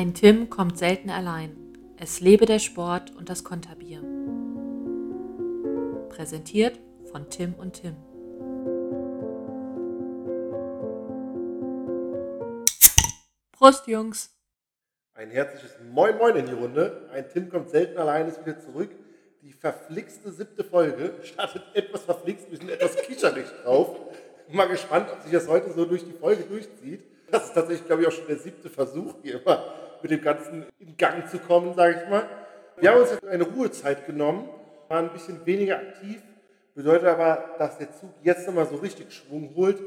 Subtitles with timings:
[0.00, 1.54] Ein Tim kommt selten allein.
[1.98, 4.00] Es lebe der Sport und das Konterbier.
[6.08, 6.80] Präsentiert
[7.12, 7.96] von Tim und Tim.
[13.52, 14.34] Prost, Jungs!
[15.12, 17.10] Ein herzliches Moin Moin in die Runde.
[17.12, 18.88] Ein Tim kommt selten allein, ist wieder zurück.
[19.42, 23.98] Die verflixte siebte Folge startet etwas verflixt, wir sind etwas kicherlich drauf.
[24.50, 27.04] Mal gespannt, ob sich das heute so durch die Folge durchzieht.
[27.30, 30.66] Das ist tatsächlich, glaube ich, auch schon der siebte Versuch, hier immer mit dem Ganzen
[30.78, 32.28] in Gang zu kommen, sage ich mal.
[32.76, 34.48] Wir haben uns jetzt eine Ruhezeit genommen,
[34.88, 36.22] waren ein bisschen weniger aktiv,
[36.74, 39.78] bedeutet aber, dass der Zug jetzt nochmal so richtig Schwung holt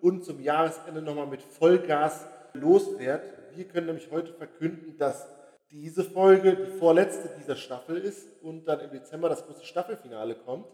[0.00, 3.24] und zum Jahresende nochmal mit Vollgas losfährt.
[3.54, 5.26] Wir können nämlich heute verkünden, dass
[5.70, 10.66] diese Folge die vorletzte dieser Staffel ist und dann im Dezember das große Staffelfinale kommt.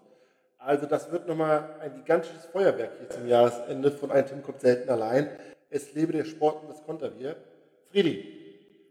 [0.58, 4.90] Also das wird nochmal ein gigantisches Feuerwerk hier zum Jahresende von Ein Tim kommt selten
[4.90, 5.28] allein.
[5.70, 7.36] Es lebe der Sport und das Konterbier.
[7.90, 8.37] Friedi,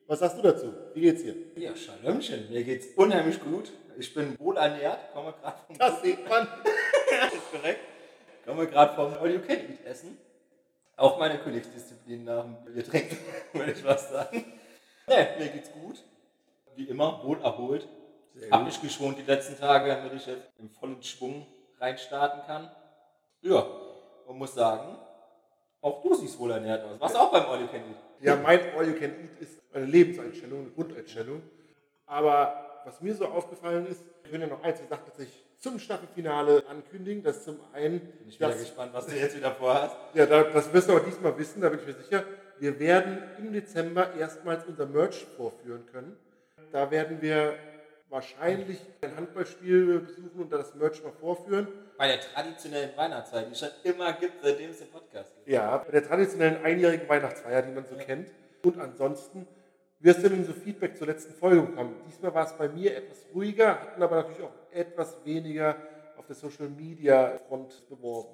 [0.08, 0.74] was sagst du dazu?
[0.94, 1.36] Wie geht's dir?
[1.56, 3.72] Ja, Schalömchen, mir geht's unheimlich gut.
[3.98, 6.48] Ich bin wohl ernährt, komme gerade vom Das sieht man.
[7.12, 7.80] ja, ist korrekt.
[8.46, 10.18] Komme gerade vom All You Can Eat essen.
[10.96, 13.18] Auch meine Königsdisziplin nach dem Biertrinken,
[13.54, 14.46] würde ich was sagen.
[15.08, 16.04] Ne, mir geht's gut.
[16.76, 17.88] Wie immer, wohl erholt.
[18.34, 18.68] Sehr Hab gut.
[18.68, 21.46] mich geschont die letzten Tage, damit ich jetzt im vollen Schwung
[21.80, 22.72] reinstarten kann.
[23.42, 23.66] Ja,
[24.26, 24.98] und muss sagen,
[25.82, 27.00] auch du siehst wohl ernährt aus.
[27.00, 27.98] Warst auch beim All You Can Eat?
[28.22, 31.42] Ja, mein All You Can Eat ist eine Lebenseinstellung, eine Grundeinstellung.
[32.06, 35.78] Aber was mir so aufgefallen ist, wir können ja noch ein, zwei Sachen tatsächlich zum
[35.80, 37.24] Staffelfinale ankündigen.
[37.24, 39.96] Das ist zum einen, Bin ich dass- gespannt, was du jetzt wieder vorhast.
[40.14, 42.24] Ja, da, das wirst du auch diesmal wissen, da bin ich mir sicher.
[42.60, 46.16] Wir werden im Dezember erstmals unser Merch vorführen können.
[46.72, 47.56] Da werden wir
[48.10, 51.68] wahrscheinlich ein Handballspiel besuchen und da das Merch mal vorführen.
[51.98, 55.48] Bei der traditionellen Weihnachtszeit, die es schon immer gibt, seitdem es den Podcast gibt.
[55.48, 58.30] Ja, bei der traditionellen einjährigen Weihnachtsfeier, die man so kennt.
[58.64, 59.48] Und ansonsten
[60.00, 61.96] wirst du denn so Feedback zur letzten Folge bekommen.
[62.08, 65.76] Diesmal war es bei mir etwas ruhiger, hatten aber natürlich auch etwas weniger
[66.18, 68.30] auf der Social Media Front beworben.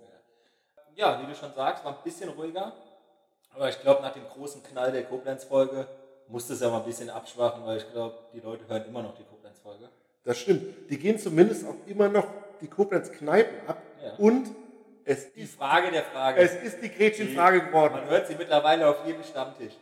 [0.96, 2.74] Ja, wie du schon sagst, war ein bisschen ruhiger.
[3.56, 5.88] Aber ich glaube, nach dem großen Knall der Koblenz-Folge
[6.28, 9.16] musste es ja mal ein bisschen abschwachen, weil ich glaube, die Leute hören immer noch
[9.16, 9.24] die
[9.64, 9.90] Koblenz-Folge.
[10.26, 10.90] Das stimmt.
[10.90, 12.28] Die gehen zumindest auch immer noch
[12.62, 13.78] die Koblenz Kneipen ab.
[14.04, 14.14] Ja.
[14.18, 14.48] Und
[15.06, 16.40] es Die ist, Frage der Frage.
[16.42, 17.94] es ist die Gretchenfrage geworden.
[17.96, 19.74] Man hört sie mittlerweile auf jedem Stammtisch.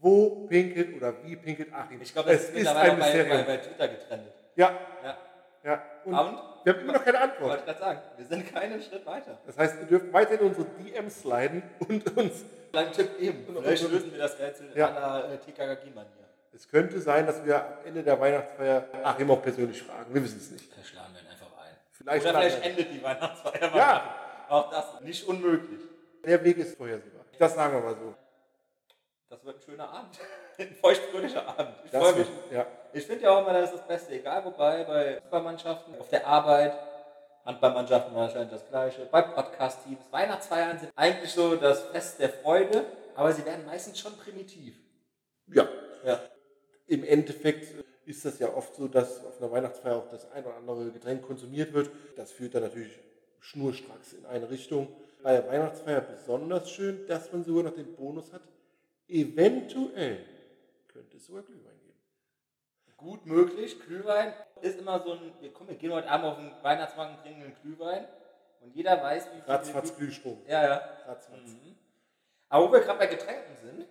[0.00, 2.00] Wo pinkelt oder wie pinkelt Achim?
[2.02, 4.22] Ich glaube, das es ist mittlerweile ein bei, bei, bei Twitter getrennt.
[4.56, 4.72] Ja,
[5.04, 5.16] Ja.
[5.64, 5.82] ja.
[6.04, 6.38] Und Ah, Und?
[6.64, 7.58] wir haben immer noch keine Wollte Antwort.
[7.60, 9.38] ich gerade sagen, wir sind keinen Schritt weiter.
[9.46, 13.46] Das heißt, wir dürfen weiterhin unsere DMs sliden und uns Kleinen Tipp eben.
[13.62, 14.88] Vielleicht lösen wir das Rätsel Ja.
[14.88, 16.25] à la äh, TKG-Manier.
[16.56, 20.14] Es könnte sein, dass wir am Ende der Weihnachtsfeier Achim auch persönlich fragen.
[20.14, 20.72] Wir wissen es nicht.
[20.72, 21.76] Vielleicht laden wir ihn einfach ein.
[21.92, 23.76] Vielleicht Oder vielleicht endet die Weihnachtsfeier.
[23.76, 24.14] Ja.
[24.48, 25.80] Auch das nicht unmöglich.
[26.24, 27.26] Der Weg ist vorhersehbar.
[27.38, 28.14] Das sagen wir mal so.
[29.28, 30.18] Das wird ein schöner Abend.
[30.58, 31.74] Ein feuchtfröhlicher Abend.
[31.84, 32.28] Ich freue mich.
[32.50, 32.66] Ja.
[32.94, 34.14] Ich finde ja auch immer, das ist das Beste.
[34.14, 36.72] Egal wobei, bei Fußballmannschaften, auf der Arbeit,
[37.44, 40.10] Handballmannschaften wahrscheinlich das Gleiche, bei Podcast-Teams.
[40.10, 44.76] Weihnachtsfeiern sind eigentlich so das Fest der Freude, aber sie werden meistens schon primitiv.
[45.48, 45.68] ja.
[46.02, 46.20] Ja.
[46.86, 50.56] Im Endeffekt ist das ja oft so, dass auf einer Weihnachtsfeier auch das ein oder
[50.56, 51.90] andere Getränk konsumiert wird.
[52.16, 52.98] Das führt dann natürlich
[53.40, 54.88] schnurstracks in eine Richtung.
[55.22, 58.42] Bei der Weihnachtsfeier besonders schön, dass man sogar noch den Bonus hat.
[59.08, 60.24] Eventuell
[60.86, 61.98] könnte es sogar Glühwein geben.
[62.96, 63.78] Gut möglich.
[63.80, 64.32] Glühwein
[64.62, 67.42] ist immer so ein, wir, komm, wir gehen heute Abend auf den Weihnachtsmarkt und trinken
[67.42, 68.06] einen Glühwein.
[68.60, 69.52] Und jeder weiß, wie viel.
[69.52, 70.38] Ratzfatz Glühstrom.
[70.46, 70.76] Ja, ja.
[71.06, 71.48] Ratzfatz.
[71.48, 71.76] Mhm.
[72.48, 73.86] Aber wo wir gerade bei Getränken sind,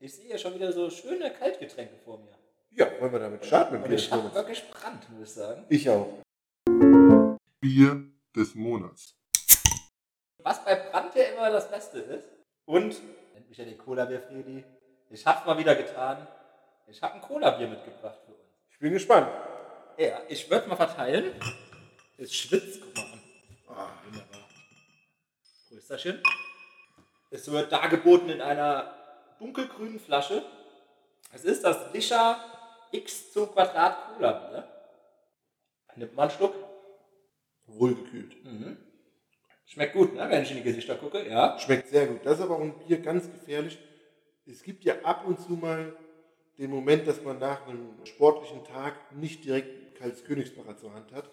[0.00, 2.32] ich sehe ja schon wieder so schöne Kaltgetränke vor mir.
[2.70, 5.64] Ja, wollen wir damit starten mit Bier ich habe wirklich Brand, muss ich sagen.
[5.68, 6.22] Ich auch.
[7.60, 8.04] Bier
[8.34, 9.16] des Monats.
[10.38, 12.24] Was bei Brand ja immer das Beste ist.
[12.66, 13.02] Und,
[13.34, 14.64] nennt mich ja den Cola-Bier, Fredi.
[15.10, 16.26] Ich hab's mal wieder getan.
[16.86, 18.42] Ich habe ein Cola-Bier mitgebracht für uns.
[18.70, 19.28] Ich bin gespannt.
[19.96, 21.32] Ja, ich würde mal verteilen.
[22.18, 23.20] Es schwitzt, guck mal an.
[23.68, 24.48] Ah, wunderbar.
[25.68, 26.22] Prösterchen.
[27.30, 28.94] Es wird dargeboten in einer
[29.38, 30.44] dunkelgrünen Flasche.
[31.32, 32.38] Es ist das Lischer
[32.92, 34.68] X zum Quadrat Cola Bier.
[35.96, 36.54] Nimmt mal einen Schluck.
[37.66, 38.44] Wohlgekühlt.
[38.44, 38.76] Mhm.
[39.66, 40.26] Schmeckt gut, ne?
[40.30, 41.28] wenn ich in die Gesichter gucke.
[41.28, 41.58] Ja.
[41.58, 42.20] Schmeckt sehr gut.
[42.24, 43.78] Das ist aber auch ein Bier ganz gefährlich.
[44.46, 45.94] Es gibt ja ab und zu mal
[46.56, 51.28] den Moment, dass man nach einem sportlichen Tag nicht direkt kaltes Königsbacher zur Hand hat.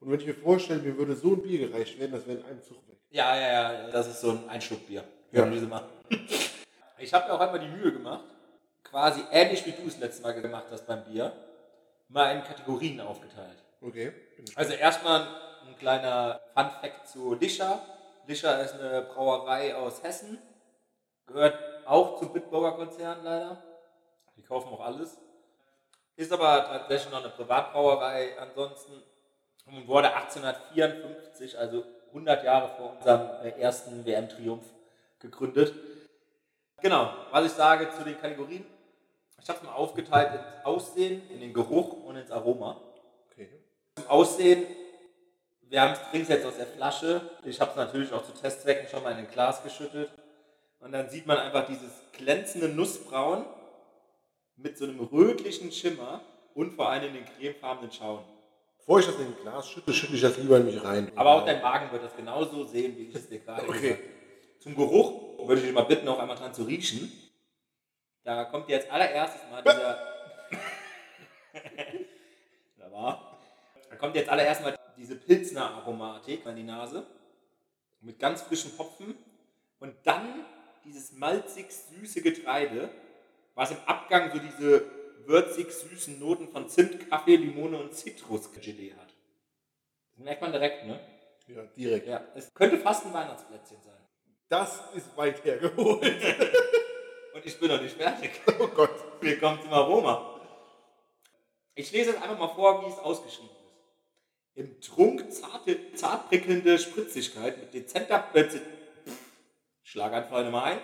[0.00, 2.44] Und wenn ich mir vorstelle, mir würde so ein Bier gereicht werden, das wäre in
[2.44, 2.98] einem Zug weg.
[3.10, 5.04] Ja, ja, ja, das ist so ein Einschluckbier.
[5.32, 5.46] Ja.
[5.46, 5.88] Diese machen.
[6.98, 8.24] Ich habe mir auch einmal die Mühe gemacht,
[8.84, 11.32] quasi ähnlich wie du es letztes Mal gemacht hast beim Bier,
[12.08, 13.58] mal in Kategorien aufgeteilt.
[13.80, 14.12] Okay.
[14.54, 15.26] Also erstmal
[15.66, 17.80] ein kleiner Fun Fact zu Lischer.
[18.26, 20.38] Lischer ist eine Brauerei aus Hessen,
[21.26, 23.62] gehört auch zum Bitburger Konzern leider.
[24.36, 25.18] Die kaufen auch alles.
[26.16, 29.02] Ist aber tatsächlich noch eine Privatbrauerei ansonsten
[29.66, 34.64] und wurde 1854, also 100 Jahre vor unserem äh, ersten WM-Triumph,
[35.18, 35.74] gegründet.
[36.84, 38.62] Genau, was ich sage zu den Kategorien.
[39.42, 42.78] Ich habe es mal aufgeteilt ins Aussehen, in den Geruch und ins Aroma.
[43.32, 43.48] Okay.
[43.96, 44.66] Zum Aussehen,
[45.62, 47.22] wir haben es jetzt aus der Flasche.
[47.42, 50.10] Ich habe es natürlich auch zu Testzwecken schon mal in ein Glas geschüttet.
[50.78, 53.46] Und dann sieht man einfach dieses glänzende Nussbraun
[54.56, 56.20] mit so einem rötlichen Schimmer
[56.52, 58.24] und vor allem den cremefarbenen Schaum.
[58.76, 61.10] Bevor ich das in ein Glas schütte, schütte ich das lieber in mich rein.
[61.16, 63.80] Aber auch dein Magen wird das genauso sehen, wie ich es dir gerade Okay.
[63.80, 64.14] gesagt habe.
[64.60, 67.12] Zum Geruch würde ich dich mal bitten, auch einmal dran zu riechen.
[68.22, 69.98] Da kommt dir als allererstes mal dieser.
[72.78, 73.38] da war.
[73.90, 77.06] Da kommt jetzt allererst mal diese Pilzner Aromatik an die Nase.
[78.00, 79.14] Mit ganz frischem Hopfen.
[79.78, 80.44] Und dann
[80.84, 82.90] dieses malzig süße Getreide,
[83.54, 84.90] was im Abgang so diese
[85.26, 89.14] würzig süßen Noten von Zimt, Kaffee, Limone und Zitrusgelee hat.
[90.10, 91.00] Das merkt man direkt, ne?
[91.46, 92.06] Ja, direkt.
[92.06, 94.03] Ja, es könnte fast ein Weihnachtsplätzchen sein.
[94.48, 96.02] Das ist weit hergeholt.
[97.34, 98.30] Und ich bin noch nicht fertig.
[98.60, 98.90] oh Gott.
[99.20, 100.40] Wir kommen zum Aroma.
[101.74, 103.54] Ich lese jetzt einfach mal vor, wie es ausgeschrieben ist.
[104.56, 108.62] Im Trunk zarte, zart prickelnde Spritzigkeit mit dezenter äh, Z-
[109.82, 110.80] Schlaganfall Nummer 1.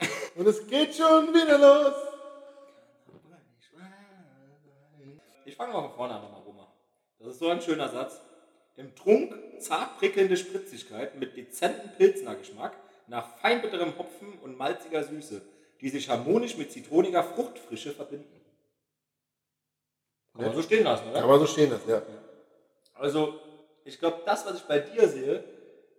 [0.36, 1.94] Und es geht schon wieder los.
[5.44, 6.72] Ich fange mal von vorne an Aroma.
[7.18, 8.20] Das ist so ein schöner Satz.
[8.80, 12.72] Im Trunk zart prickelnde Spritzigkeit mit dezentem Pilzner Geschmack
[13.08, 15.42] nach feinbitterem Hopfen und malziger Süße,
[15.82, 18.40] die sich harmonisch mit zitroniger Fruchtfrische verbinden.
[20.32, 21.20] Kann man so stehen lassen, oder?
[21.20, 22.02] Kann man so stehen lassen, ja.
[22.94, 23.38] Also,
[23.84, 25.44] ich glaube, das, was ich bei dir sehe,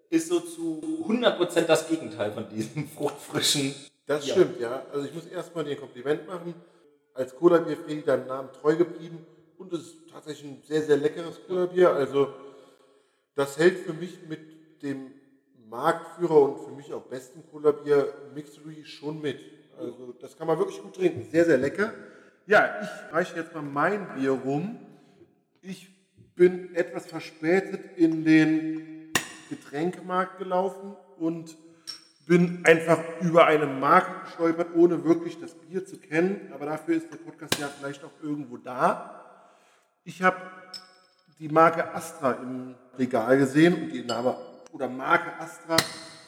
[0.10, 3.76] ist so zu 100% das Gegenteil von diesem fruchtfrischen.
[4.08, 4.34] Das Ja.
[4.34, 4.84] stimmt, ja.
[4.92, 6.56] Also ich muss erstmal dir ein Kompliment machen.
[7.14, 9.24] Als Cola-Bier Freddy deinem Namen treu geblieben
[9.60, 11.92] und es ist tatsächlich ein sehr, sehr leckeres Cola-Bier.
[11.92, 12.34] Also
[13.36, 15.12] das hält für mich mit dem
[15.70, 19.40] Marktführer und für mich auch besten Cola-Bier Mixery schon mit.
[19.80, 21.30] Also das kann man wirklich gut trinken.
[21.32, 21.94] Sehr, sehr lecker.
[22.46, 24.80] Ja, ich reiche jetzt mal mein Bier rum.
[25.62, 25.90] Ich
[26.36, 29.12] bin etwas verspätet in den
[29.50, 31.56] Getränkemarkt gelaufen und
[32.28, 36.52] bin einfach über eine Marke gestolpert, ohne wirklich das Bier zu kennen.
[36.54, 39.46] Aber dafür ist der Podcast ja vielleicht auch irgendwo da.
[40.04, 40.38] Ich habe
[41.40, 44.36] die Marke Astra im Regal gesehen und die Name
[44.72, 45.78] oder Marke Astra,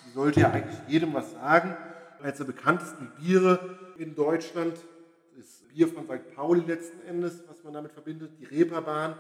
[0.05, 1.75] die sollte ja eigentlich jedem was sagen.
[2.21, 4.77] Eines der bekanntesten Biere in Deutschland
[5.37, 6.35] ist Bier von St.
[6.35, 9.15] Pauli letzten Endes, was man damit verbindet, die Reeperbahn.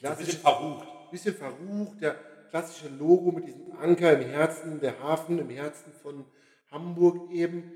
[0.00, 0.88] Bisschen verrucht.
[1.10, 2.16] bisschen verrucht, der
[2.50, 6.24] klassische Logo mit diesem Anker im Herzen, der Hafen im Herzen von
[6.70, 7.72] Hamburg eben.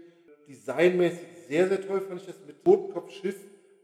[0.49, 3.37] Designmäßig sehr, sehr toll fand ich das mit Totenkopfschiff,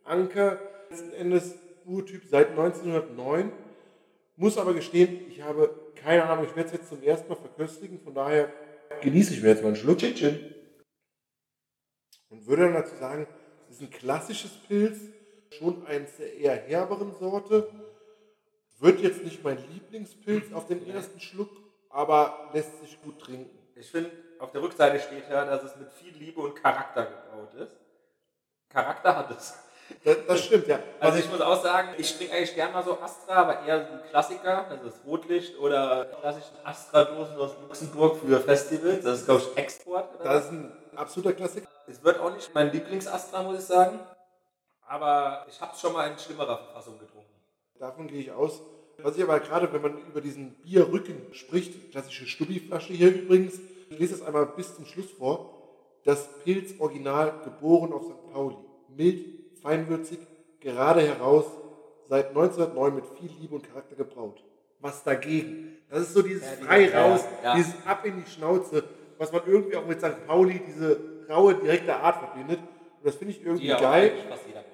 [0.04, 0.58] Anker,
[0.90, 1.54] letzten Endes
[1.86, 3.52] Urtyp seit 1909.
[4.36, 8.00] Muss aber gestehen, ich habe keine Ahnung, ich werde es jetzt zum ersten Mal verköstigen,
[8.00, 8.52] von daher
[9.02, 10.54] genieße ich mir jetzt mal einen Schluck Chin Chin.
[12.28, 13.26] Und würde dann dazu sagen,
[13.68, 14.98] es ist ein klassisches Pilz,
[15.50, 17.68] schon eins der eher herberen Sorte.
[18.78, 21.50] Wird jetzt nicht mein Lieblingspilz auf den ersten Schluck,
[21.88, 23.58] aber lässt sich gut trinken.
[23.76, 27.54] Ich finde, auf der Rückseite steht ja, dass es mit viel Liebe und Charakter gebraut
[27.54, 27.76] ist.
[28.68, 29.54] Charakter hat es.
[30.04, 30.78] Das, das stimmt, ja.
[31.00, 33.92] Also ich muss auch sagen, ich trinke eigentlich gerne mal so Astra, aber eher so
[33.92, 39.04] ein Klassiker, also das Rotlicht oder klassischen Astra-Dosen aus Luxemburg für Festivals.
[39.04, 40.08] Das ist, glaube ich, Export.
[40.24, 41.68] Das ist ein absoluter Klassiker.
[41.86, 44.00] Es wird auch nicht mein Lieblings-Astra, muss ich sagen.
[44.86, 47.32] Aber ich habe es schon mal in schlimmerer Verfassung getrunken.
[47.78, 48.60] Davon gehe ich aus.
[48.98, 53.58] Was ich aber gerade, wenn man über diesen Bierrücken spricht, klassische Stubbi-Flasche hier übrigens,
[53.90, 55.58] ich lese das einmal bis zum Schluss vor.
[56.04, 58.32] Das Pilz Original, geboren auf St.
[58.32, 58.56] Pauli.
[58.88, 59.24] Mild,
[59.62, 60.18] feinwürzig,
[60.60, 61.44] gerade heraus,
[62.08, 64.42] seit 1909 mit viel Liebe und Charakter gebraut.
[64.80, 65.78] Was dagegen?
[65.88, 67.54] Das ist so dieses Ja, die- frei ja, raus, ja.
[67.54, 68.84] dieses ab in die Schnauze,
[69.18, 70.26] was man irgendwie auch mit St.
[70.26, 72.58] Pauli, diese raue, direkte Art verbindet.
[72.58, 74.12] Und das finde ich irgendwie Die auch geil.
[74.28, 74.66] fast jeder mag.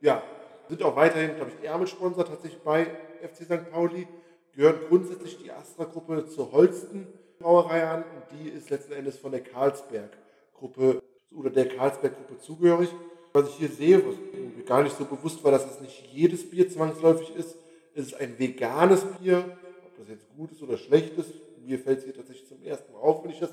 [0.00, 0.22] Ja,
[0.68, 2.86] sind auch weiterhin, glaube ich, Ärmelsponsor tatsächlich bei
[3.22, 3.70] FC St.
[3.70, 4.06] Pauli.
[4.54, 7.06] Gehören grundsätzlich die Astra-Gruppe zur Holsten
[7.38, 11.02] Brauerei an und die ist letzten Endes von der Carlsberg-Gruppe
[11.36, 12.90] oder der Carlsberg-Gruppe zugehörig.
[13.36, 16.48] Was ich hier sehe, was mir gar nicht so bewusst war, dass es nicht jedes
[16.48, 17.56] Bier zwangsläufig ist,
[17.92, 19.58] es ist ein veganes Bier.
[19.84, 21.32] Ob das jetzt gut ist oder schlecht ist,
[21.66, 23.50] mir fällt es hier tatsächlich zum ersten Mal auf, wenn ich das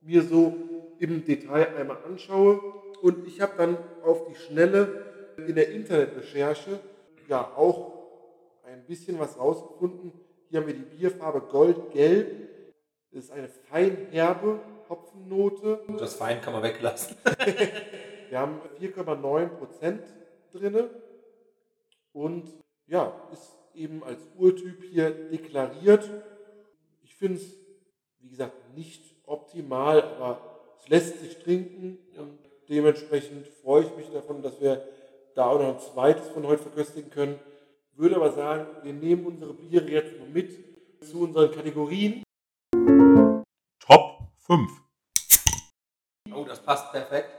[0.00, 0.56] mir so
[0.98, 2.58] im Detail einmal anschaue.
[3.02, 6.80] Und ich habe dann auf die Schnelle in der Internetrecherche
[7.28, 7.92] ja auch
[8.64, 10.10] ein bisschen was rausgefunden.
[10.48, 12.48] Hier haben wir die Bierfarbe Goldgelb.
[13.12, 14.58] Das ist eine fein herbe
[14.88, 15.80] Hopfennote.
[15.98, 17.14] Das Fein kann man weglassen.
[18.30, 20.02] Wir haben 4,9 Prozent
[20.52, 20.88] drin
[22.12, 22.48] und
[22.86, 26.10] ja, ist eben als Urtyp hier deklariert.
[27.02, 27.54] Ich finde es,
[28.20, 30.40] wie gesagt, nicht optimal, aber
[30.78, 34.86] es lässt sich trinken und dementsprechend freue ich mich davon, dass wir
[35.34, 37.38] da auch noch ein zweites von heute verköstigen können.
[37.92, 40.52] Würde aber sagen, wir nehmen unsere Biere jetzt mal mit
[41.00, 42.22] zu unseren Kategorien.
[43.80, 44.70] Top 5.
[46.34, 47.30] Oh, das passt perfekt,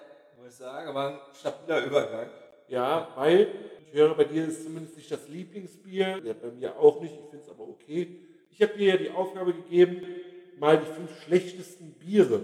[0.59, 0.89] sagen.
[0.89, 2.29] Aber ein stabiler Übergang.
[2.67, 3.47] Ja, weil
[3.87, 7.29] ich höre, bei dir ist zumindest nicht das Lieblingsbier, ja, bei mir auch nicht, ich
[7.29, 8.19] finde es aber okay.
[8.51, 10.05] Ich habe dir ja die Aufgabe gegeben,
[10.59, 12.41] mal die fünf schlechtesten Biere,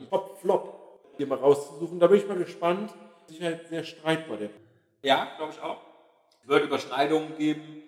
[0.00, 2.00] die Top Flop, hier mal rauszusuchen.
[2.00, 2.92] Da bin ich mal gespannt.
[3.26, 4.48] Sicherheit sehr streitbar, der
[5.02, 5.76] Ja, glaube ich auch.
[6.42, 7.82] Es wird Überschneidungen geben.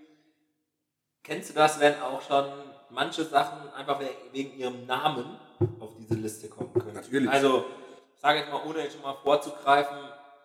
[1.22, 2.44] Kennst du das, wenn auch schon
[2.90, 5.24] manche Sachen einfach we- wegen ihrem Namen
[5.80, 6.92] auf diese Liste kommen können?
[6.94, 7.30] Natürlich.
[7.30, 7.64] Also,
[8.20, 9.96] sage jetzt mal, ohne jetzt schon mal vorzugreifen,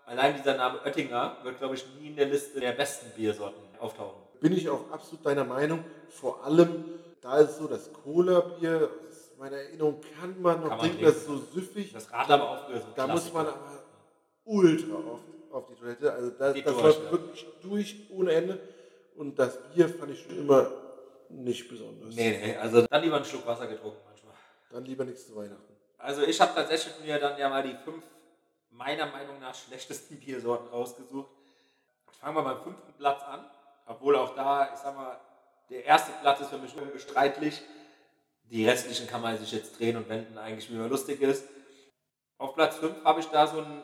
[0.05, 4.21] allein dieser Name Oettinger wird, glaube ich, nie in der Liste der besten Biersorten auftauchen.
[4.39, 5.83] bin ich auch absolut deiner Meinung.
[6.09, 6.85] Vor allem,
[7.21, 11.17] da ist so das Cola-Bier, aus meiner Erinnerung kann man noch Kann man trinken, das
[11.17, 11.93] ist so süffig.
[11.93, 13.83] Das Radler aber ein Da muss man aber
[14.45, 16.13] ultra oft auf die Toilette.
[16.13, 17.11] Also das, Geht das läuft ja.
[17.11, 18.59] wirklich durch ohne Ende.
[19.15, 20.69] Und das Bier fand ich schon immer
[21.29, 22.13] nicht besonders.
[22.13, 24.33] Nee, nee, also dann lieber einen Schluck Wasser getrunken manchmal.
[24.69, 25.74] Dann lieber nichts zu Weihnachten.
[26.05, 28.03] Also ich habe tatsächlich mir dann ja mal die fünf
[28.69, 31.31] meiner Meinung nach schlechtesten Biersorten rausgesucht.
[32.19, 33.43] Fangen wir beim fünften Platz an,
[33.87, 35.19] obwohl auch da, ich sag mal,
[35.71, 37.59] der erste Platz ist für mich unbestreitlich.
[38.51, 41.47] Die restlichen kann man sich jetzt drehen und wenden, eigentlich wie man lustig ist.
[42.37, 43.83] Auf Platz 5 habe ich da so einen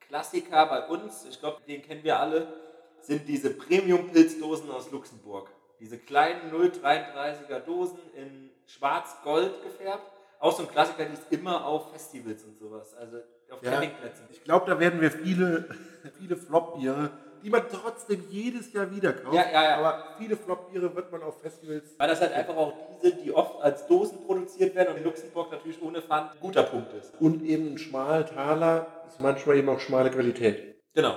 [0.00, 2.52] Klassiker bei uns, ich glaube, den kennen wir alle,
[3.00, 5.48] sind diese Premium-Pilzdosen aus Luxemburg.
[5.78, 10.13] Diese kleinen 0,33er Dosen in schwarz-gold gefärbt.
[10.44, 13.16] Auch so ein Klassiker, die ist immer auf Festivals und sowas, also
[13.50, 13.70] auf Ja.
[13.70, 14.26] Campingplätzen.
[14.28, 15.70] Ich glaube, da werden wir viele,
[16.18, 19.34] viele Flop-Biere, die man trotzdem jedes Jahr wieder kauft.
[19.34, 19.76] Ja, ja, ja.
[19.78, 21.94] Aber viele Flop-Biere wird man auf Festivals.
[21.96, 25.04] Weil das halt einfach auch die sind, die oft als Dosen produziert werden und in
[25.04, 27.14] Luxemburg natürlich ohne Pfand ein guter Punkt ist.
[27.20, 30.76] Und eben ein schmaler Taler ist manchmal eben auch schmale Qualität.
[30.92, 31.16] Genau.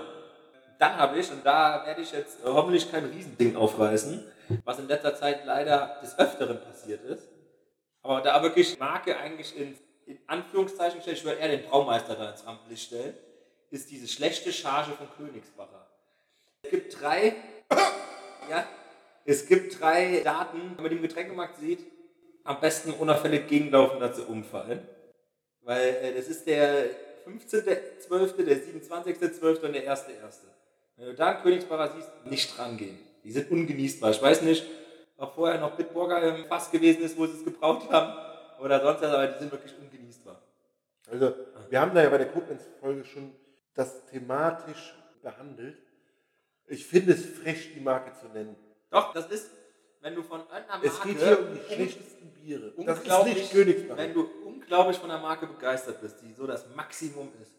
[0.80, 4.24] Dann habe ich, und da werde ich jetzt hoffentlich kein Riesending aufreißen,
[4.64, 7.28] was in letzter Zeit leider des Öfteren passiert ist.
[8.08, 12.32] Aber da wirklich Marke eigentlich in, in Anführungszeichen stelle, ich würde eher den Braumeister da
[12.32, 13.14] ins Rampenlicht stellen,
[13.70, 15.86] ist diese schlechte Charge von Königsbacher.
[16.62, 17.36] Es gibt drei,
[18.50, 18.66] ja,
[19.26, 21.86] es gibt drei Daten, wenn man den Getränkemarkt sieht,
[22.46, 24.88] am besten unauffällig gegenlaufen, sie umfallen.
[25.64, 26.86] Weil äh, das ist der
[27.28, 29.66] 15.12., der 27.12.
[29.66, 30.08] und der 1.1.
[30.96, 32.98] Wenn du da Königsbacher siehst, nicht rangehen.
[33.26, 34.12] Die sind ungenießbar.
[34.12, 34.66] Ich weiß nicht,
[35.18, 38.14] ob vorher noch Bitburger im Fass gewesen ist, wo sie es gebraucht haben
[38.60, 40.42] oder sonst was, aber die sind wirklich ungenießbar.
[41.10, 41.34] Also,
[41.70, 43.34] wir haben da ja bei der Koblenz-Folge schon
[43.74, 45.78] das thematisch behandelt.
[46.68, 48.56] Ich finde es frech, die Marke zu nennen.
[48.90, 49.50] Doch, das ist,
[50.02, 50.88] wenn du von einer Marke...
[50.88, 52.74] Es geht hier um die schlechtesten Biere.
[52.86, 53.98] Das ist nicht Königsberg.
[53.98, 57.54] wenn du unglaublich von der Marke begeistert bist, die so das Maximum ist,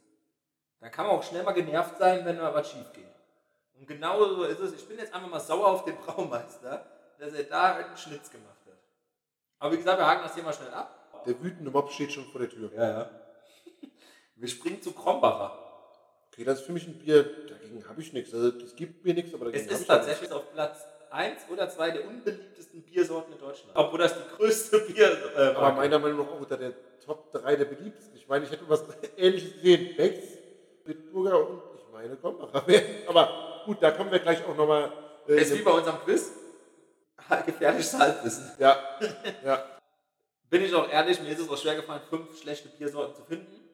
[0.80, 3.04] dann kann man auch schnell mal genervt sein, wenn mal was schief geht.
[3.78, 4.74] Und genau so ist es.
[4.74, 6.84] Ich bin jetzt einfach mal sauer auf den Braumeister,
[7.18, 8.78] dass er da einen Schnitz gemacht hat.
[9.58, 11.22] Aber wie gesagt, wir haken das Thema schnell ab.
[11.26, 12.70] Der wütende Mob steht schon vor der Tür.
[12.75, 13.10] Ja, ja.
[14.37, 15.58] Wir springen zu Krombacher.
[16.32, 18.32] Okay, das ist für mich ein Bier, dagegen habe ich nichts.
[18.32, 20.06] Also, es gibt mir nichts, aber Es dagegen habe ist ich nichts.
[20.06, 23.72] tatsächlich auf Platz 1 oder 2 der unbeliebtesten Biersorten in Deutschland.
[23.75, 26.72] Obwohl das die größte Bier äh, Aber meiner Meinung nach auch unter der
[27.04, 28.16] Top 3 der beliebtesten.
[28.16, 28.84] Ich meine, ich hätte was
[29.16, 29.96] ähnliches gesehen.
[29.96, 30.25] Becks,
[30.84, 32.64] Bitburger und ich meine Kombacher.
[33.08, 34.92] Aber gut, da kommen wir gleich auch nochmal.
[35.26, 36.30] Äh, ist wie bei unserem Quiz.
[37.46, 38.52] Gefährliches Halbwissen.
[38.58, 38.76] ja,
[39.44, 39.64] ja.
[40.50, 43.68] Bin ich auch ehrlich, mir ist es auch schwer gefallen, fünf schlechte Biersorten zu finden.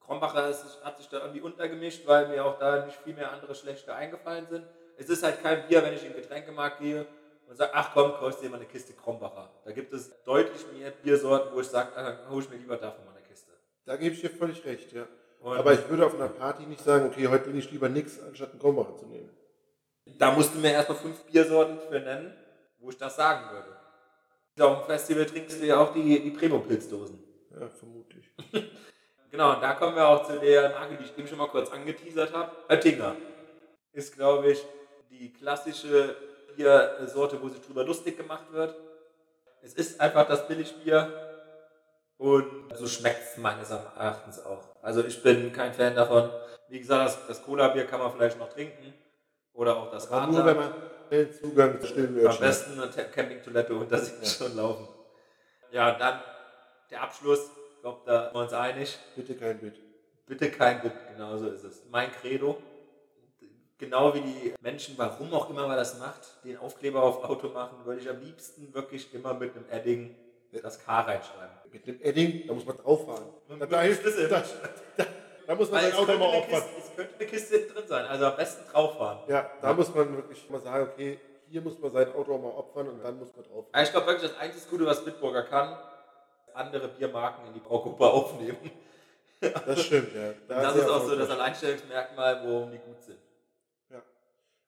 [0.00, 3.94] Krombacher hat sich da irgendwie untergemischt, weil mir auch da nicht viel mehr andere schlechte
[3.94, 4.66] eingefallen sind.
[4.96, 7.06] Es ist halt kein Bier, wenn ich in den Getränkemarkt gehe
[7.48, 9.50] und sage, ach komm, kaufst dir mal eine Kiste Krombacher.
[9.64, 13.04] Da gibt es deutlich mehr Biersorten, wo ich sage, dann hole ich mir lieber davon
[13.04, 13.52] mal eine Kiste.
[13.84, 15.06] Da gebe ich dir völlig recht, ja.
[15.40, 18.20] Und Aber ich würde auf einer Party nicht sagen, okay, heute nehme ich lieber nichts,
[18.20, 19.30] anstatt einen Kombacher zu nehmen.
[20.18, 22.36] da musst du mir erstmal fünf Biersorten für nennen,
[22.80, 23.76] wo ich das sagen würde.
[24.60, 27.22] Auf dem Festival trinkst du ja auch die, die Primo-Pilzdosen.
[27.58, 28.26] Ja, vermutlich.
[29.30, 31.70] Genau, und da kommen wir auch zu der Marke, die ich eben schon mal kurz
[31.70, 32.50] angeteasert habe.
[32.68, 33.14] Oettinger
[33.92, 34.66] ist, glaube ich,
[35.08, 36.16] die klassische
[36.56, 38.74] Biersorte, wo sich drüber lustig gemacht wird.
[39.62, 41.12] Es ist einfach das Billigbier
[42.16, 44.64] und so schmeckt es meines Erachtens auch.
[44.82, 46.28] Also ich bin kein Fan davon.
[46.68, 48.92] Wie gesagt, das, das Cola-Bier kann man vielleicht noch trinken
[49.52, 50.70] oder auch das Aber nur wenn Radler.
[50.70, 54.88] man schnell Zugang zu stillen Am besten eine Te- Campingtoilette unter sich schon laufen.
[55.72, 56.20] Ja, und dann
[56.90, 57.50] der Abschluss.
[57.76, 58.98] Ich glaube, da sind wir uns einig.
[59.16, 59.74] Bitte kein Bit.
[60.26, 61.82] Bitte kein Bit, genau so ist es.
[61.90, 62.62] Mein Credo.
[63.78, 67.78] Genau wie die Menschen, warum auch immer man das macht, den Aufkleber auf Auto machen,
[67.86, 70.14] würde ich am liebsten wirklich immer mit einem Edding
[70.62, 71.56] das K reinschreiben.
[71.72, 73.24] Mit dem Edding, da muss man drauf fahren.
[73.58, 74.42] Da, da, hilft, da,
[74.98, 75.06] da,
[75.50, 76.42] da muss man Weil sein Auto mal.
[76.42, 79.18] Kiste, es könnte eine Kiste drin sein, also am besten drauf fahren.
[79.26, 82.50] Ja, da muss man wirklich mal sagen, okay, hier muss man sein Auto auch mal
[82.50, 83.82] opfern und dann muss man drauf fahren.
[83.82, 85.76] Ich glaube wirklich, das einzige Gute, was Bitburger kann,
[86.54, 88.70] andere Biermarken in die Braugruppe aufnehmen.
[89.40, 90.34] Das stimmt, ja.
[90.46, 91.28] Da das ist auch so das.
[91.28, 93.18] Alleinstellungsmerkmal, warum die gut sind.
[93.90, 94.02] Ja.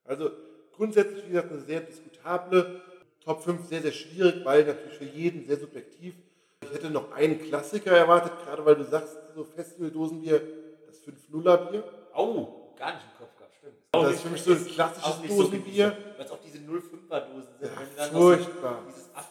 [0.05, 0.33] Also
[0.75, 2.81] grundsätzlich, wie gesagt, eine sehr diskutable
[3.25, 6.17] Top 5, sehr, sehr schwierig, weil natürlich für jeden sehr subjektiv.
[6.61, 10.62] Ich hätte noch einen Klassiker erwartet, gerade weil du sagst, so Festivaldosenbier,
[11.07, 11.85] das 5-0er-Bier.
[12.15, 13.75] Au, gar nicht im Kopf gehabt, stimmt.
[13.93, 15.97] Das ist für mich so ein klassisches Dosenbier.
[16.17, 17.71] Weil es auch diese 0,5er Dosen sind.
[17.97, 18.83] Ja, furchtbar.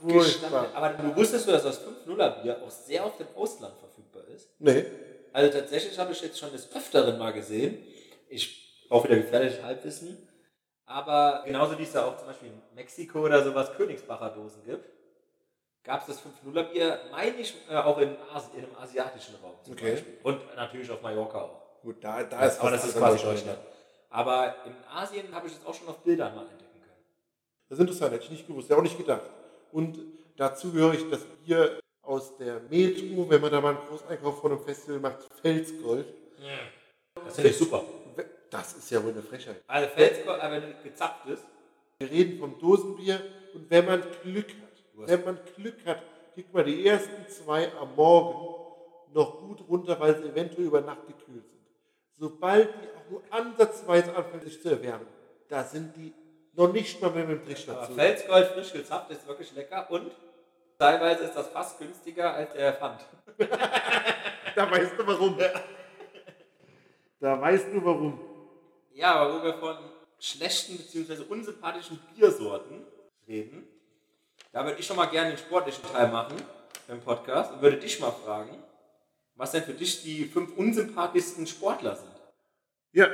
[0.01, 0.67] So Furchtbar.
[0.73, 4.49] aber du wusstest du, dass das 5,0er Bier auch sehr auf dem Ausland verfügbar ist?
[4.59, 4.85] Nee.
[5.33, 7.77] Also tatsächlich habe ich jetzt schon des Öfteren mal gesehen.
[8.29, 10.27] Ich auch wieder gefährliches Halbwissen.
[10.85, 14.85] Aber genauso wie es da auch zum Beispiel in Mexiko oder sowas Königsbacher Dosen gibt,
[15.83, 19.55] gab es das 5-0er Bier, meine ich, äh, auch in, Asi in einem asiatischen Raum
[19.63, 19.91] zum Okay.
[19.91, 20.17] Beispiel.
[20.23, 21.61] Und natürlich auf Mallorca auch.
[21.83, 23.59] Gut, da, da ist aber das ist quasi Deutschland.
[24.09, 27.05] Aber in Asien habe ich es auch schon auf Bildern mal entdecken können.
[27.69, 29.29] Das ist interessant, hätte ich nicht gewusst, ja auch nicht gedacht.
[29.71, 30.00] Und
[30.35, 34.51] dazu gehöre ich das Bier aus der Metro, wenn man da mal einen Großeinkauf von
[34.51, 36.05] einem Festival macht, Felsgold.
[37.15, 37.83] Das finde ich super.
[38.50, 39.63] Das ist ja wohl eine Frechheit.
[39.65, 41.45] Also Felsgold, aber wenn du gezapft ist,
[42.01, 43.21] Wir reden vom Dosenbier
[43.53, 46.01] und wenn man Glück hat, wenn man Glück hat,
[46.33, 51.05] kriegt man die ersten zwei am Morgen noch gut runter, weil sie eventuell über Nacht
[51.05, 51.45] gekühlt.
[52.21, 55.07] Sobald die auch nur ansatzweise anfangen, sich zu erwärmen,
[55.49, 56.13] da sind die
[56.53, 57.95] noch nicht mal mehr mit dem Trichter aber zu.
[57.95, 60.11] Felsgold frisch gezapft ist wirklich lecker und
[60.77, 63.01] teilweise ist das fast günstiger als der Pfand.
[64.53, 65.39] Da weißt du warum.
[67.21, 68.19] Da weißt du warum.
[68.93, 69.77] Ja, aber wo wir von
[70.19, 71.23] schlechten bzw.
[71.23, 72.86] unsympathischen Biersorten
[73.25, 73.65] reden,
[74.51, 76.36] da würde ich schon mal gerne den sportlichen Teil machen
[76.89, 78.62] im Podcast und würde dich mal fragen,
[79.36, 82.11] was denn für dich die fünf unsympathischsten Sportler sind.
[82.93, 83.08] Ja,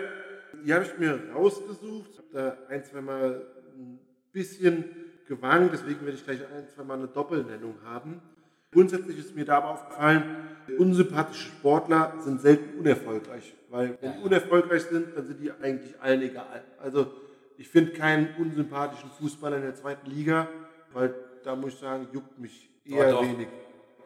[0.66, 2.10] die habe ich mir rausgesucht.
[2.12, 4.00] Ich habe da ein, zwei Mal ein
[4.32, 4.86] bisschen
[5.28, 8.22] gewankt, deswegen werde ich gleich ein, zwei Mal eine Doppelnennung haben.
[8.72, 10.24] Grundsätzlich ist mir da aber aufgefallen,
[10.78, 16.22] unsympathische Sportler sind selten unerfolgreich, weil wenn die unerfolgreich sind, dann sind die eigentlich allen
[16.22, 16.64] egal.
[16.80, 17.12] Also
[17.58, 20.50] ich finde keinen unsympathischen Fußballer in der zweiten Liga,
[20.94, 21.14] weil
[21.44, 23.28] da muss ich sagen, juckt mich eher Doch, doch.
[23.28, 23.48] wenig.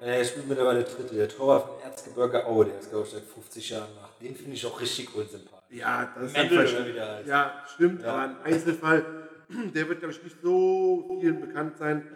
[0.02, 1.16] Äh, ich spiele mittlerweile dritte.
[1.16, 4.14] Der Torwart von Erzgebirge Aue, der ist, glaube ich, seit 50 Jahren nach.
[4.20, 5.61] Den finde ich auch richtig unsympathisch.
[5.72, 7.28] Ja, das ist Mendel ein oder Versch- wie der heißt.
[7.28, 8.10] Ja, stimmt, Ja.
[8.14, 9.06] aber ein Einzelfall,
[9.74, 12.08] der wird, glaube ich, nicht so vielen bekannt sein.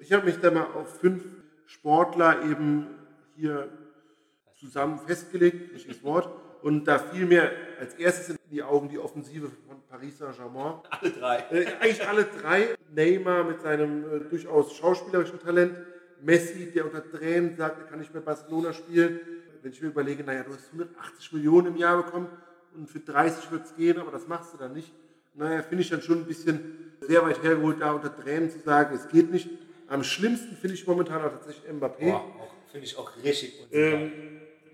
[0.00, 1.24] Ich habe mich da mal auf fünf
[1.66, 2.86] Sportler eben
[3.36, 3.68] hier
[4.58, 6.28] zusammen festgelegt, richtiges Wort.
[6.62, 10.74] Und da fiel mir als erstes in die Augen die Offensive von Paris Saint-Germain.
[10.90, 11.38] Alle drei.
[11.50, 12.74] Äh, eigentlich alle drei.
[12.94, 15.76] Neymar mit seinem äh, durchaus schauspielerischen Talent.
[16.20, 19.18] Messi, der unter Tränen sagt, er kann nicht mehr Barcelona spielen.
[19.60, 22.28] Wenn ich mir überlege, naja, du hast 180 Millionen im Jahr bekommen
[22.76, 24.92] und für 30 wird es gehen, aber das machst du dann nicht.
[25.34, 28.94] Naja, finde ich dann schon ein bisschen sehr weit hergeholt, da unter Tränen zu sagen,
[28.94, 29.48] es geht nicht.
[29.88, 32.20] Am schlimmsten finde ich momentan auch tatsächlich Mbappé.
[32.70, 33.66] Finde ich auch richtig.
[33.70, 34.12] Ähm,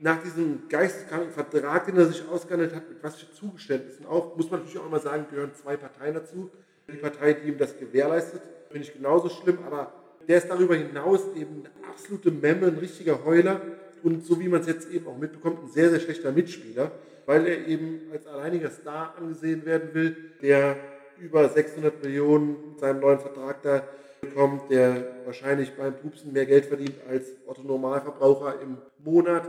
[0.00, 4.50] nach diesem geisteskranken Vertrag, den er sich ausgehandelt hat, mit was für Zugeständnissen auch, muss
[4.50, 6.50] man natürlich auch immer sagen, gehören zwei Parteien dazu.
[6.90, 9.92] Die Partei, die ihm das gewährleistet, finde ich genauso schlimm, aber
[10.26, 13.60] der ist darüber hinaus eben eine absolute Memme, ein richtiger Heuler
[14.02, 16.92] und so wie man es jetzt eben auch mitbekommt, ein sehr, sehr schlechter Mitspieler,
[17.28, 20.76] weil er eben als alleiniger Star angesehen werden will, der
[21.18, 23.86] über 600 Millionen mit seinem neuen Vertrag da
[24.22, 29.46] bekommt, der wahrscheinlich beim Pupsen mehr Geld verdient als Otto Normalverbraucher im Monat.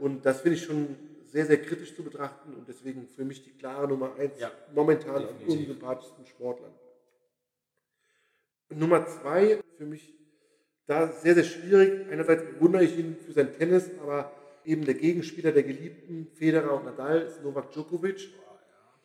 [0.00, 3.52] Und das finde ich schon sehr, sehr kritisch zu betrachten und deswegen für mich die
[3.52, 5.68] klare Nummer eins Ja, momentan an definitiv.
[5.68, 6.72] unsympathischsten Sportlern.
[8.70, 10.12] Nummer zwei, für mich
[10.86, 12.10] da sehr, sehr schwierig.
[12.10, 14.32] Einerseits bewundere ich ihn für sein Tennis, aber
[14.64, 18.28] eben der Gegenspieler der geliebten Federer und Nadal ist Novak Djokovic.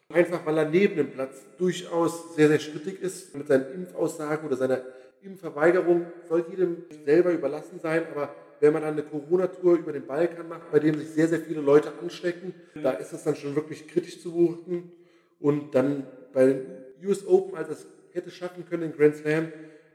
[0.09, 4.55] Einfach weil er neben dem Platz durchaus sehr, sehr strittig ist mit seinen Impfaussagen oder
[4.55, 4.81] seiner
[5.23, 6.05] Impfverweigerung.
[6.29, 10.71] Soll jedem selber überlassen sein, aber wenn man dann eine Corona-Tour über den Balkan macht,
[10.71, 14.21] bei dem sich sehr, sehr viele Leute anstecken, da ist das dann schon wirklich kritisch
[14.21, 14.91] zu beobachten.
[15.39, 16.65] Und dann bei den
[17.03, 19.51] US Open, als er es hätte schaffen können, in Grand Slam,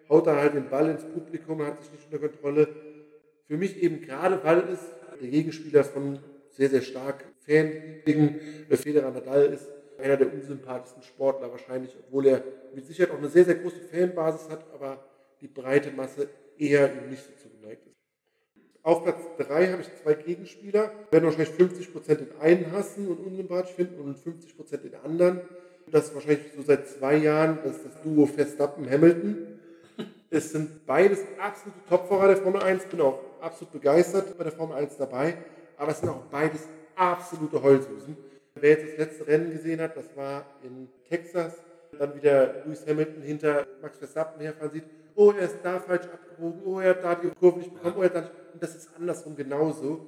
[0.09, 2.69] haut er halt den Ball ins Publikum, hat sich nicht unter Kontrolle.
[3.47, 4.81] Für mich eben gerade, weil es
[5.21, 6.19] der Gegenspieler von
[6.51, 9.67] sehr, sehr stark fanliebenden Federer Nadal ist,
[9.99, 12.43] einer der unsympathischsten Sportler wahrscheinlich, obwohl er
[12.75, 15.05] mit Sicherheit auch eine sehr, sehr große Fanbasis hat, aber
[15.41, 16.29] die breite Masse
[16.59, 17.97] eher ihm nicht so zugeneigt ist.
[18.83, 20.91] Auf Platz 3 habe ich zwei Gegenspieler.
[21.11, 25.41] Werden wahrscheinlich 50% den einen hassen und unsympathisch finden und 50% den anderen.
[25.91, 29.59] Das ist wahrscheinlich so seit zwei Jahren, das ist das Duo Verstappen-Hamilton.
[30.31, 32.85] Es sind beides absolute Topfahrer der Formel 1.
[32.87, 35.37] Bin auch absolut begeistert bei der Formel 1 dabei.
[35.77, 38.17] Aber es sind auch beides absolute Heulsusen.
[38.55, 41.55] Wer jetzt das letzte Rennen gesehen hat, das war in Texas,
[41.99, 46.63] dann wieder Lewis Hamilton hinter Max Verstappen herfahren sieht, oh, er ist da falsch abgebogen,
[46.65, 48.33] oh, er hat da die Kurve nicht bekommen, oh, er hat da nicht.
[48.53, 50.07] Und das ist andersrum genauso.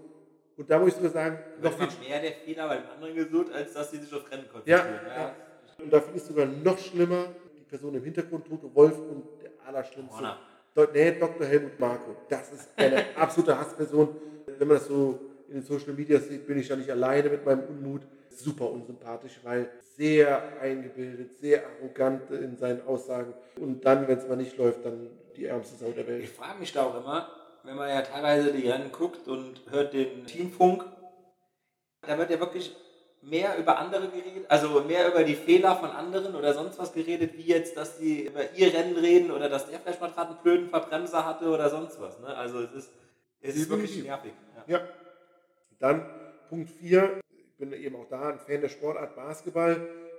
[0.56, 3.72] Und da muss ich sogar sagen, noch viel mehr der Fehler beim anderen gesucht, als
[3.72, 5.00] dass sie sich auf Rennen konzentrieren.
[5.06, 5.34] Ja, ja.
[5.78, 9.24] Und da finde ich es sogar noch schlimmer, die Person im Hintergrund, Toto Wolf und
[9.42, 10.16] der allerschlimmste.
[10.16, 10.38] Horner.
[10.74, 11.46] Nee, Dr.
[11.46, 12.16] Helmut Marko.
[12.28, 14.08] Das ist eine absolute Hassperson.
[14.58, 17.44] Wenn man das so in den Social Media sieht, bin ich ja nicht alleine mit
[17.44, 18.02] meinem Unmut.
[18.30, 23.34] Super unsympathisch, weil sehr eingebildet, sehr arrogant in seinen Aussagen.
[23.60, 26.28] Und dann, wenn es mal nicht läuft, dann die ärmste Sau der Ich Welt.
[26.28, 27.28] frage mich da auch immer,
[27.64, 30.84] wenn man ja teilweise die Rennen guckt und hört den Teamfunk,
[32.06, 32.74] da wird ja wirklich
[33.22, 37.36] mehr über andere geredet, also mehr über die Fehler von anderen oder sonst was geredet,
[37.36, 40.42] wie jetzt, dass die über ihr Rennen reden oder dass der vielleicht mal gerade einen
[40.42, 42.18] blöden Verbremser hatte oder sonst was.
[42.18, 42.34] Ne?
[42.36, 42.90] Also es ist,
[43.40, 44.32] es ist wirklich nervig.
[44.66, 44.78] Ja.
[44.78, 44.88] Ja.
[45.78, 46.04] Dann
[46.48, 47.20] Punkt 4.
[47.30, 49.74] Ich bin eben auch da ein Fan der Sportart Basketball.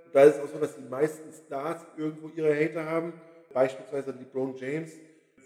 [0.06, 3.14] Und da ist es auch so, dass die meisten Stars irgendwo ihre Hater haben.
[3.54, 4.94] Beispielsweise LeBron James.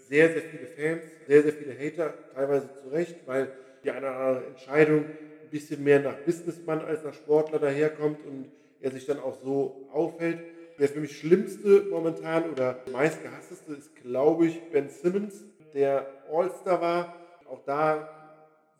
[0.08, 3.52] Sehr, sehr viele Fans, sehr, sehr viele Hater, teilweise zu Recht, weil
[3.84, 5.04] die eine oder andere Entscheidung
[5.48, 9.88] ein bisschen mehr nach Businessmann als nach Sportler daherkommt und er sich dann auch so
[9.92, 10.40] aufhält.
[10.78, 17.16] Der für mich schlimmste momentan oder meistgehassteste ist, glaube ich, Ben Simmons, der All-Star war.
[17.48, 18.08] Auch da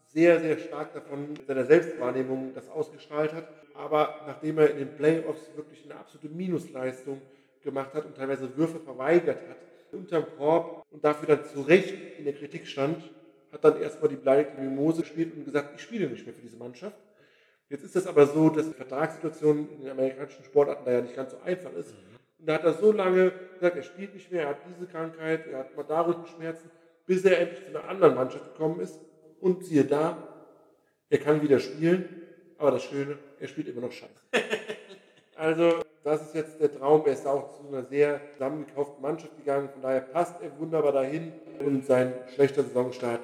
[0.07, 3.49] sehr, sehr stark davon in seiner Selbstwahrnehmung das ausgestrahlt hat.
[3.75, 7.21] Aber nachdem er in den Playoffs wirklich eine absolute Minusleistung
[7.63, 9.57] gemacht hat und teilweise Würfe verweigert hat,
[9.93, 13.03] unterm Korb und dafür dann zu Recht in der Kritik stand,
[13.53, 16.57] hat dann erstmal die beleidigte Mimose gespielt und gesagt, ich spiele nicht mehr für diese
[16.57, 16.97] Mannschaft.
[17.71, 21.15] Jetzt ist es aber so, dass die Vertragssituation in den amerikanischen Sportarten da ja nicht
[21.15, 21.95] ganz so einfach ist.
[22.39, 25.47] Und da hat er so lange gesagt, er spielt nicht mehr, er hat diese Krankheit,
[25.47, 26.71] er hat mal da Rückenschmerzen,
[27.07, 28.99] bis er endlich zu einer anderen Mannschaft gekommen ist.
[29.41, 30.17] Und siehe da,
[31.11, 32.23] er kann wieder spielen,
[32.59, 34.13] aber das Schöne, er spielt immer noch scheiße.
[35.41, 37.05] Also, das ist jetzt der Traum.
[37.07, 39.69] Er ist auch zu einer sehr zusammengekauften Mannschaft gegangen.
[39.69, 41.33] Von daher passt er wunderbar dahin.
[41.61, 43.21] Und sein schlechter Saisonstart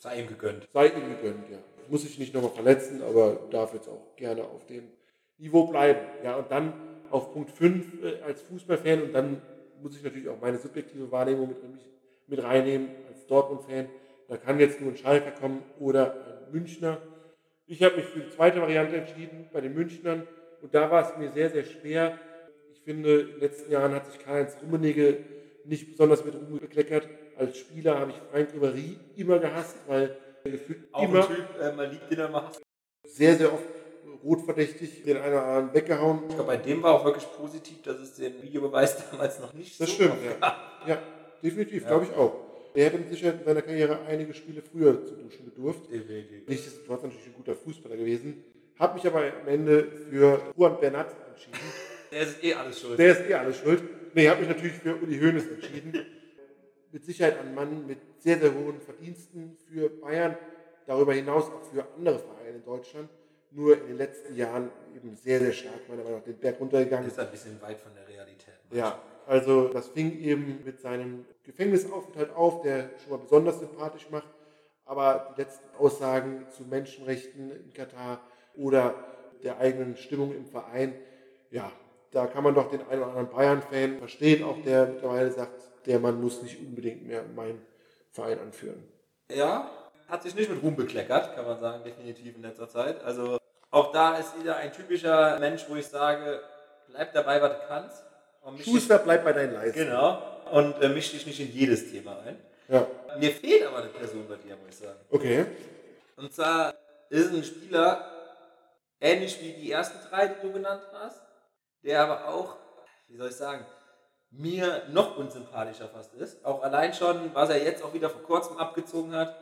[0.00, 0.66] Sei ihm gegönnt.
[0.72, 1.58] sei ihm gegönnt, ja.
[1.88, 4.84] Muss sich nicht nochmal verletzen, aber darf jetzt auch gerne auf dem
[5.36, 6.00] Niveau bleiben.
[6.24, 6.72] Ja, und dann
[7.10, 9.42] auf Punkt 5 äh, als Fußballfan und dann
[9.82, 11.58] muss ich natürlich auch meine subjektive Wahrnehmung mit,
[12.28, 13.90] mit reinnehmen als Dortmund-Fan.
[14.28, 16.14] Da kann jetzt nur ein Schalker kommen oder
[16.46, 17.02] ein Münchner.
[17.66, 20.26] Ich habe mich für die zweite Variante entschieden, bei den Münchnern.
[20.62, 22.18] Und da war es mir sehr, sehr schwer.
[22.72, 25.18] Ich finde, in den letzten Jahren hat sich Karl-Heinz Rummenigge
[25.64, 27.08] nicht besonders mit Ruhm bekleckert.
[27.36, 31.72] Als Spieler habe ich Frank Ribéry immer gehasst, weil er gefühlt Auch immer Typ, äh,
[31.72, 32.60] man liebt den hasst.
[33.06, 33.64] sehr, sehr oft
[34.24, 36.20] rotverdächtig den einen oder anderen weggehauen.
[36.28, 39.80] Ich glaube, bei dem war auch wirklich positiv, dass es den Videobeweis damals noch nicht
[39.80, 40.56] Das so stimmt, ja.
[40.86, 41.02] Ja,
[41.42, 42.34] definitiv, glaube ich auch.
[42.74, 45.90] Er hätte mit Sicherheit in seiner Karriere einige Spiele früher zu duschen bedurft.
[45.90, 46.46] Definitiv.
[46.46, 48.44] Nichtsdestotrotz natürlich ein guter Fußballer gewesen.
[48.78, 51.58] Habe mich aber am Ende für Juan Bernat entschieden.
[52.12, 52.98] Der ist eh alles schuld.
[52.98, 53.82] Der ist eh alles schuld.
[54.14, 56.06] Nee, habe mich natürlich für Uli Hoeneß entschieden.
[56.92, 60.36] Mit Sicherheit ein Mann mit sehr, sehr hohen Verdiensten für Bayern,
[60.86, 63.08] darüber hinaus auch für andere Vereine in Deutschland.
[63.52, 67.08] Nur in den letzten Jahren eben sehr, sehr stark, meiner Meinung nach, den Berg runtergegangen.
[67.08, 68.54] ist ein bisschen weit von der Realität.
[68.72, 74.28] Ja, also das fing eben mit seinem Gefängnisaufenthalt auf, der schon mal besonders sympathisch macht.
[74.84, 78.20] Aber die letzten Aussagen zu Menschenrechten in Katar
[78.56, 78.94] oder
[79.42, 80.94] der eigenen Stimmung im Verein,
[81.50, 81.72] ja,
[82.12, 85.98] da kann man doch den einen oder anderen Bayern-Fan verstehen, auch der mittlerweile sagt, der
[85.98, 87.64] Mann muss nicht unbedingt mehr meinen
[88.10, 88.82] Verein anführen.
[89.30, 89.70] Ja,
[90.08, 93.02] hat sich nicht mit Ruhm bekleckert, kann man sagen, definitiv in letzter Zeit.
[93.04, 93.38] Also
[93.70, 96.40] auch da ist wieder ein typischer Mensch, wo ich sage,
[96.88, 98.02] bleib dabei, was du kannst.
[98.42, 99.78] Und misch dich, Schuster, bleib bei deinen Leisten.
[99.84, 100.20] genau.
[100.50, 102.36] Und äh, misch dich nicht in jedes Thema ein.
[102.68, 102.86] Ja,
[103.18, 104.98] Mir fehlt aber eine Person bei dir, muss ich sagen.
[105.10, 105.46] okay.
[106.16, 106.74] Und zwar
[107.08, 108.04] ist ein Spieler,
[109.00, 111.20] ähnlich wie die ersten drei, die du genannt hast,
[111.82, 112.56] der aber auch,
[113.08, 113.66] wie soll ich sagen,
[114.30, 116.44] mir noch unsympathischer fast ist.
[116.44, 119.36] Auch allein schon, was er jetzt auch wieder vor kurzem abgezogen hat.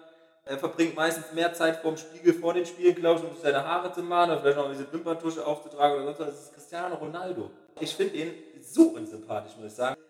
[0.45, 3.93] Er verbringt meistens mehr Zeit vorm Spiegel vor den Spielen, glaube ich, um seine Haare
[3.93, 6.27] zu machen oder vielleicht noch diese Wimperntusche aufzutragen oder sonst was.
[6.29, 7.51] Das ist Cristiano Ronaldo.
[7.81, 10.01] Ich finde ihn so unsympathisch, muss ich sagen.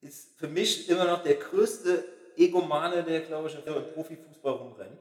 [0.00, 2.04] Ist für mich immer noch der größte
[2.36, 4.98] Egomane, der, glaube ich, im Profifußball rumrennt.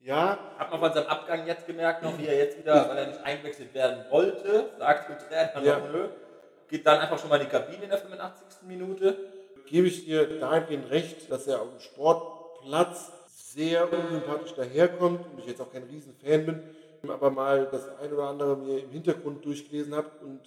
[0.00, 3.06] Ja, Hat man von seinem Abgang jetzt gemerkt, noch wie er jetzt wieder, weil er
[3.08, 5.78] nicht eingewechselt werden wollte, sagt der Trainer Ja.
[5.80, 6.08] noch nö,
[6.68, 8.62] geht dann einfach schon mal in die Kabine in der 85.
[8.68, 9.16] Minute.
[9.66, 15.46] gebe ich dir dahingehend recht, dass er auf dem Sportplatz sehr unsympathisch daherkommt und ich
[15.46, 16.62] jetzt auch kein Riesenfan bin,
[17.10, 20.40] aber mal das ein oder andere mir im Hintergrund durchgelesen habe und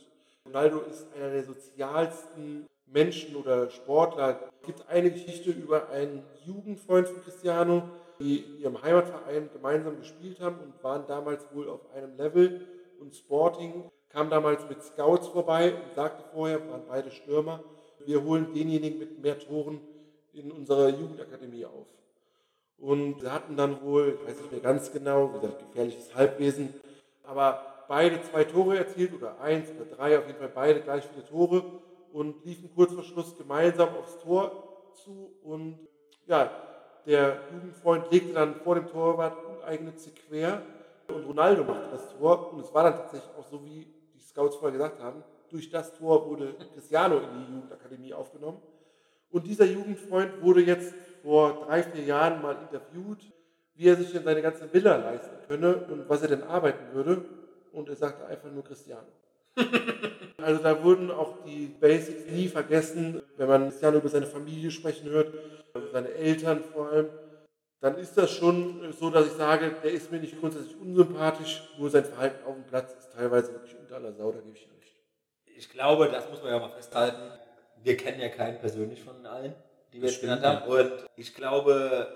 [0.45, 4.39] Ronaldo ist einer der sozialsten Menschen oder Sportler.
[4.61, 7.83] Es gibt eine Geschichte über einen Jugendfreund von Cristiano,
[8.19, 12.67] die in ihrem Heimatverein gemeinsam gespielt haben und waren damals wohl auf einem Level
[12.99, 17.63] und Sporting kam damals mit Scouts vorbei und sagte vorher, waren beide Stürmer,
[18.05, 19.79] wir holen denjenigen mit mehr Toren
[20.33, 21.87] in unserer Jugendakademie auf.
[22.77, 26.73] Und sie hatten dann wohl, ich weiß nicht mehr ganz genau, wie gesagt, gefährliches Halbwesen,
[27.23, 31.25] aber beide zwei Tore erzielt oder eins oder drei, auf jeden Fall beide gleich viele
[31.25, 31.63] Tore
[32.13, 35.77] und liefen kurz vor Schluss gemeinsam aufs Tor zu und
[36.25, 36.51] ja,
[37.05, 40.61] der Jugendfreund legte dann vor dem Torwart uneigennützig quer
[41.07, 42.53] und Ronaldo machte das Tor.
[42.53, 45.93] Und es war dann tatsächlich auch so, wie die Scouts vorher gesagt haben, durch das
[45.93, 48.61] Tor wurde Cristiano in die Jugendakademie aufgenommen.
[49.31, 53.31] Und dieser Jugendfreund wurde jetzt vor drei, vier Jahren mal interviewt,
[53.75, 57.25] wie er sich denn seine ganze Villa leisten könne und was er denn arbeiten würde.
[57.71, 59.07] Und er sagte einfach nur Cristiano.
[60.41, 63.21] Also da wurden auch die Basics nie vergessen.
[63.37, 65.33] Wenn man Cristiano über seine Familie sprechen hört,
[65.91, 67.09] seine Eltern vor allem,
[67.81, 71.89] dann ist das schon so, dass ich sage, der ist mir nicht grundsätzlich unsympathisch, nur
[71.89, 74.95] sein Verhalten auf dem Platz ist teilweise wirklich unter aller Sau, da gebe ich recht.
[75.55, 77.31] Ich glaube, das muss man ja mal festhalten.
[77.81, 79.53] Wir kennen ja keinen persönlich von allen,
[79.93, 80.69] die wir jetzt genannt haben.
[80.69, 82.07] Und ich glaube,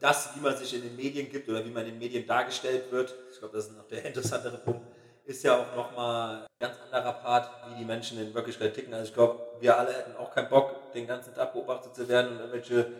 [0.00, 2.90] das, wie man sich in den Medien gibt oder wie man in den Medien dargestellt
[2.90, 4.86] wird, ich glaube, das ist noch der interessantere Punkt,
[5.26, 8.94] ist ja auch nochmal ein ganz anderer Part, wie die Menschen in Wirklichkeit ticken.
[8.94, 12.32] Also ich glaube, wir alle hätten auch keinen Bock, den ganzen Tag beobachtet zu werden
[12.32, 12.92] und irgendwelche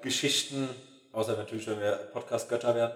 [0.00, 0.68] Geschichten,
[1.12, 2.92] außer natürlich, wenn wir Podcast-Götter wären,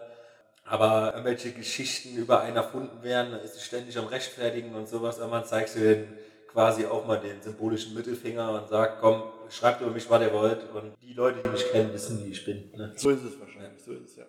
[0.64, 5.18] aber irgendwelche Geschichten über einen erfunden werden, dann ist sie ständig am Rechtfertigen und sowas.
[5.18, 6.18] Irgendwann zeigst du den
[6.51, 10.68] quasi auch mal den symbolischen Mittelfinger und sagt, komm, schreibt über mich, was ihr wollt.
[10.74, 12.70] Und die Leute, die mich kennen, wissen, wie ich bin.
[12.74, 12.92] Ne?
[12.96, 14.24] So ist es wahrscheinlich, so ist es ja.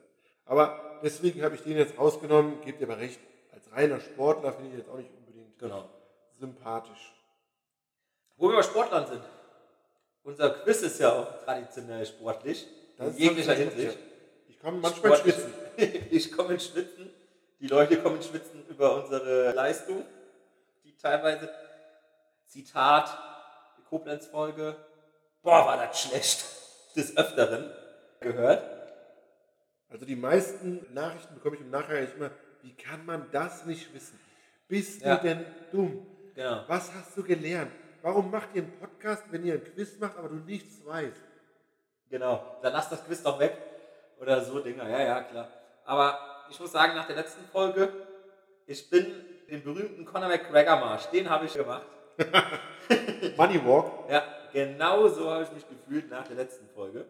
[0.45, 3.19] Aber deswegen habe ich den jetzt rausgenommen, gebt ihr aber recht,
[3.71, 5.89] als reiner Sportler finde ich jetzt auch nicht unbedingt Genau.
[6.39, 7.13] sympathisch.
[8.37, 9.21] Wo wir bei Sportlern sind.
[10.23, 12.67] Unser Quiz ist ja auch traditionell sportlich.
[12.97, 13.97] Das in jeglicher Hinsicht.
[14.47, 15.35] Ich komme manchmal Sportlich.
[15.35, 15.53] Schwitzen.
[16.11, 17.09] Ich komme ins Schwitzen.
[17.59, 20.05] Die Leute kommen ins Schwitzen über unsere Leistung,
[20.83, 21.49] die teilweise,
[22.45, 23.17] Zitat,
[23.77, 24.75] die Koblenz-Folge,
[25.41, 26.45] boah, war das schlecht,
[26.95, 27.69] des Öfteren
[28.21, 28.63] gehört.
[29.89, 34.19] Also die meisten Nachrichten bekomme ich im Nachhinein immer, wie kann man das nicht wissen?
[34.67, 35.15] Bist Ja.
[35.17, 36.05] du denn dumm?
[36.35, 36.63] Genau.
[36.67, 37.71] Was hast du gelernt?
[38.01, 41.21] Warum macht ihr einen Podcast, wenn ihr ein Quiz macht, aber du nichts weißt?
[42.09, 42.57] Genau.
[42.61, 43.57] Dann lass das Quiz doch weg.
[44.19, 44.87] Oder so Dinger.
[44.87, 45.47] Ja, ja, klar.
[45.85, 47.91] Aber ich muss sagen, nach der letzten Folge,
[48.67, 49.05] ich bin
[49.49, 51.85] den berühmten Conor McGregor Marsch, den habe ich gemacht.
[53.37, 54.09] Money Walk.
[54.09, 57.05] Ja, genau so habe ich mich gefühlt nach der letzten Folge.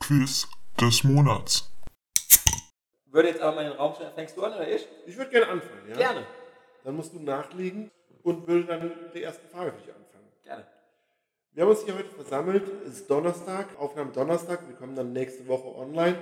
[0.00, 0.46] Quiz
[0.80, 1.71] des Monats.
[3.12, 4.12] Würde jetzt aber mal in den Raum stellen.
[4.14, 4.88] Fängst du an oder ich?
[5.06, 5.88] Ich würde gerne anfangen.
[5.90, 5.96] Ja?
[5.96, 6.26] Gerne.
[6.82, 7.90] Dann musst du nachlegen
[8.22, 10.28] und würde dann mit der ersten Frage für dich anfangen.
[10.42, 10.66] Gerne.
[11.52, 12.64] Wir haben uns hier heute versammelt.
[12.86, 14.66] Es ist Donnerstag, Aufnahme Donnerstag.
[14.66, 16.16] Wir kommen dann nächste Woche online.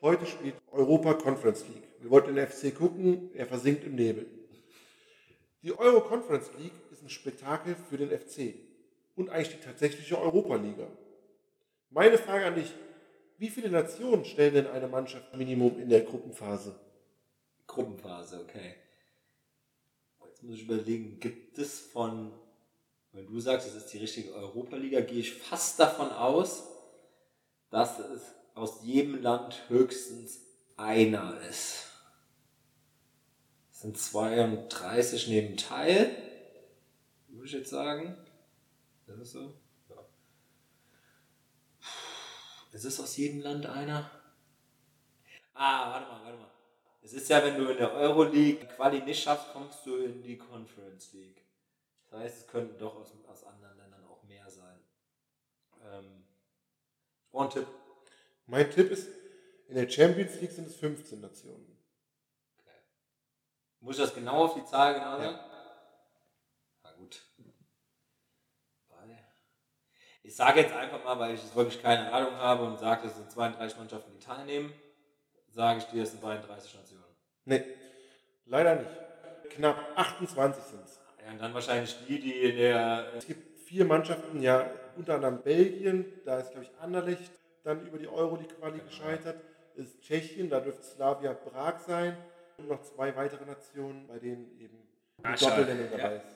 [0.00, 1.82] Heute spielt Europa Conference League.
[1.98, 4.26] Wir wollten den FC gucken, er versinkt im Nebel.
[5.62, 8.54] Die Euro Conference League ist ein Spektakel für den FC
[9.16, 10.86] und eigentlich die tatsächliche Europa-Liga.
[11.90, 12.72] Meine Frage an dich,
[13.38, 16.78] wie viele Nationen stellen denn eine Mannschaft Minimum in der Gruppenphase?
[17.66, 18.74] Gruppenphase, okay.
[20.26, 22.32] Jetzt muss ich überlegen, gibt es von,
[23.12, 26.64] wenn du sagst, es ist die richtige Europa-Liga, gehe ich fast davon aus,
[27.70, 28.22] dass es
[28.54, 30.40] aus jedem Land höchstens
[30.76, 31.86] einer ist.
[33.70, 36.16] Es sind 32 neben Teil,
[37.28, 38.16] würde ich jetzt sagen.
[39.06, 39.54] Ist es so?
[42.76, 42.82] Ja.
[42.82, 44.10] Ist es aus jedem Land einer?
[45.54, 46.50] Ah, warte mal, warte mal.
[47.00, 50.22] Es ist ja, wenn du in der Euroleague die Quali nicht schaffst, kommst du in
[50.22, 51.42] die Conference League.
[52.10, 54.78] Das heißt, es könnten doch aus, aus anderen Ländern auch mehr sein.
[55.84, 56.24] Ähm,
[57.24, 57.66] ich brauche einen Tipp.
[58.46, 59.08] Mein Tipp ist,
[59.68, 61.78] in der Champions League sind es 15 Nationen.
[63.80, 65.38] Muss ich das genau auf die Zahl genau sagen?
[66.82, 67.22] Na gut.
[68.88, 69.24] Bei-
[70.26, 73.14] Ich sage jetzt einfach mal, weil ich jetzt wirklich keine Ahnung habe und sage, es
[73.14, 74.72] sind 32 Mannschaften, die teilnehmen,
[75.52, 77.04] sage ich dir, es sind 33 Nationen.
[77.44, 77.62] Nee,
[78.44, 78.90] leider nicht.
[79.50, 81.00] Knapp 28 sind es.
[81.24, 85.42] Ja, und dann wahrscheinlich die, die in der Es gibt vier Mannschaften, ja, unter anderem
[85.42, 87.30] Belgien, da ist, glaube ich, Anderlecht
[87.62, 89.40] dann über die Euroleague-Quali gescheitert.
[89.76, 92.16] Es ist Tschechien, da dürfte Slavia Prag sein.
[92.56, 94.76] Und noch zwei weitere Nationen, bei denen eben
[95.18, 95.44] die.
[95.44, 96.16] Doppelnennung dabei Ja.
[96.16, 96.34] ist.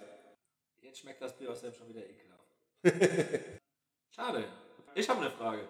[0.81, 2.46] Jetzt schmeckt das Bier aus selbst schon wieder ekelhaft.
[4.11, 4.44] Schade.
[4.94, 5.68] Ich habe eine Frage.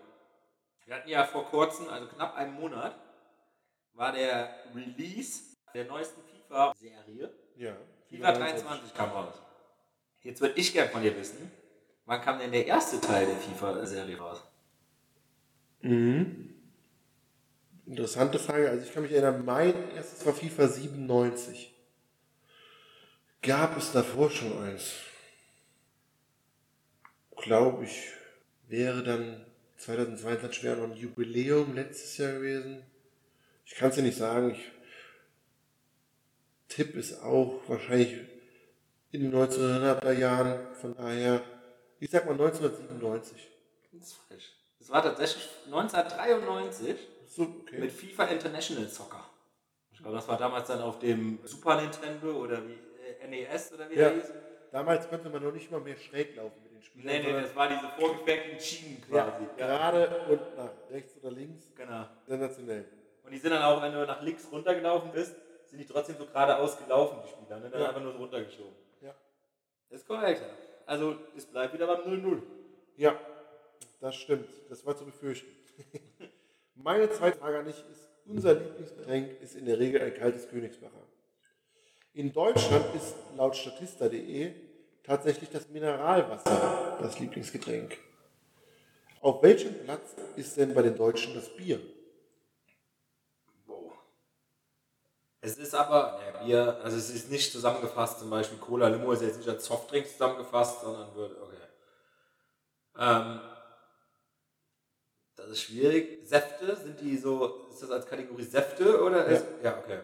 [0.86, 2.96] Wir hatten ja vor kurzem, also knapp einem Monat,
[3.94, 7.32] war der Release der neuesten FIFA-Serie.
[7.56, 7.76] Ja.
[8.08, 9.34] FIFA 23 kam raus.
[10.22, 11.50] Jetzt würde ich gerne von dir wissen,
[12.06, 14.42] wann kam denn der erste Teil der FIFA-Serie raus?
[15.82, 16.54] Mhm.
[17.86, 18.68] Interessante Frage.
[18.68, 21.74] Also ich kann mich erinnern, mein erstes war FIFA 97.
[23.42, 24.94] Gab es davor schon eins?
[27.36, 28.12] Glaube ich,
[28.70, 29.44] wäre dann
[29.78, 32.82] 2022 wäre noch ein Jubiläum letztes Jahr gewesen.
[33.66, 34.50] Ich kann es dir nicht sagen.
[34.52, 34.70] Ich,
[36.68, 38.14] Tipp ist auch wahrscheinlich
[39.10, 40.74] in den 1900er Jahren.
[40.74, 41.42] Von daher,
[41.98, 43.48] ich sag mal 1997.
[43.92, 44.52] Das ist falsch.
[44.78, 47.78] Das war tatsächlich 1993 So, okay.
[47.78, 49.24] mit FIFA International Soccer.
[49.92, 52.78] Ich glaube, das war damals dann auf dem Super Nintendo oder wie
[53.22, 54.10] äh, NES oder wie Ja.
[54.10, 54.32] der hieß.
[54.72, 57.06] Damals konnte man noch nicht mal mehr schräg laufen den Spielern.
[57.22, 59.46] Nee, nee, das war diese vorgefertigten Schienen Ja, quasi.
[59.56, 61.70] gerade und nach rechts oder links.
[61.76, 62.06] Genau.
[62.26, 62.84] Sensationell.
[63.24, 65.34] Und die sind dann auch, wenn du nach links runtergelaufen bist,
[65.66, 67.60] sind die trotzdem so geradeaus gelaufen, die Spieler.
[67.60, 67.70] Ne?
[67.70, 67.88] Dann Ja.
[67.88, 68.74] einfach nur so runtergeschoben.
[69.02, 69.14] Ja.
[69.88, 70.40] Das ist korrekt.
[70.40, 70.48] ja.
[70.86, 72.42] Also, es bleibt wieder beim 0-0.
[72.96, 73.16] Ja,
[74.00, 74.48] das stimmt.
[74.68, 75.48] Das war zu befürchten.
[76.74, 81.06] Meine zweite Frage an dich ist, unser Lieblingsgetränk ist in der Regel ein kaltes Königsbacher.
[82.14, 84.52] In Deutschland ist laut Statista.de
[85.10, 87.98] tatsächlich das Mineralwasser das Lieblingsgetränk.
[89.20, 91.80] Auf welchem Platz ist denn bei den Deutschen das Bier?
[93.66, 93.92] Wow.
[95.40, 99.22] Es ist aber, ne, Bier, also es ist nicht zusammengefasst, zum Beispiel Cola Limo ist
[99.22, 101.56] jetzt nicht als Softdrink zusammengefasst, sondern wird, okay.
[102.96, 103.40] Ähm,
[105.34, 106.20] das ist schwierig.
[106.28, 110.02] Säfte, sind die so, ist das als Kategorie Säfte oder ist, ja, okay.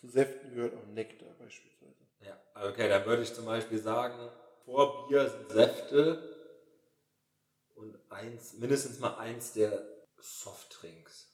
[0.00, 2.03] Zu Säften gehört auch Nektar beispielsweise.
[2.24, 4.30] Ja, okay, dann würde ich zum Beispiel sagen,
[4.64, 6.34] vor Bier sind Säfte
[7.74, 9.86] und eins, mindestens mal eins der
[10.18, 11.30] Softdrinks.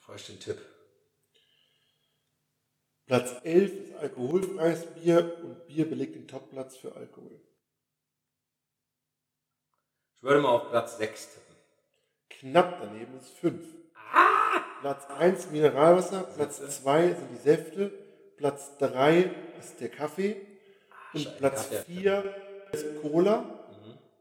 [0.00, 0.58] Brauche ich den Tipp?
[3.04, 7.40] Platz 11 ist alkoholfreies Bier und Bier belegt den Topplatz für Alkohol.
[10.14, 11.56] Ich würde mal auf Platz 6 tippen.
[12.30, 13.62] Knapp daneben ist 5.
[14.80, 18.07] Platz 1 Mineralwasser, Platz 2 sind die Säfte,
[18.38, 20.36] Platz 3 ist der Kaffee
[21.12, 22.00] und scheiße, Platz Kaffee.
[22.00, 22.34] 4
[22.72, 23.44] ist Cola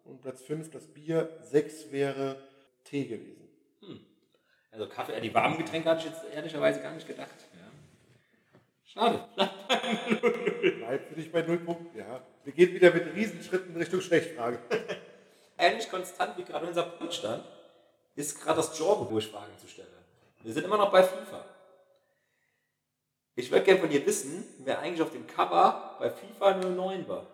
[0.06, 2.36] und Platz 5 das Bier, 6 wäre
[2.84, 3.48] Tee gewesen.
[4.72, 7.30] Also Kaffee, äh, die warmen Getränke hatte ich jetzt ehrlicherweise gar nicht gedacht.
[7.54, 7.68] Ja.
[8.86, 9.26] Schade.
[10.78, 12.22] Bleibt für dich bei 0 Punkten, ja.
[12.44, 14.60] Wir gehen wieder mit Riesenschritten in Richtung Schlechtfrage.
[15.58, 17.44] Ähnlich konstant wie gerade unser Punktstand
[18.16, 19.88] ist gerade das Genre, wo ich Fragen zu stelle.
[20.44, 21.46] Wir sind immer noch bei FIFA.
[23.38, 27.28] Ich würde gerne von dir wissen, wer eigentlich auf dem Cover bei FIFA 09 war.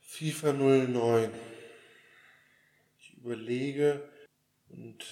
[0.00, 1.30] FIFA 09.
[3.00, 4.08] Ich überlege
[4.68, 5.04] und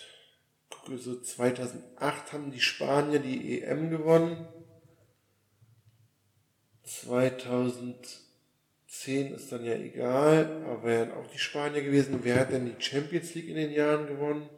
[0.71, 4.47] gucke so 2008 haben die Spanier die EM gewonnen.
[6.85, 12.21] 2010 ist dann ja egal, aber wären auch die Spanier gewesen.
[12.23, 14.49] Wer hat denn die Champions League in den Jahren gewonnen?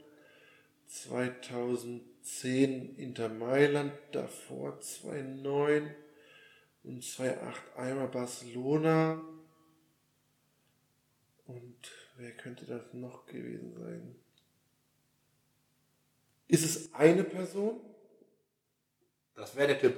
[2.25, 5.95] 2010 Inter Mailand, davor 2009
[6.83, 9.23] und 2008 einmal Barcelona.
[11.47, 11.77] Und
[12.17, 14.17] wer könnte das noch gewesen sein?
[16.49, 17.81] Ist es eine Person?
[19.35, 19.97] Das wäre der Tipp.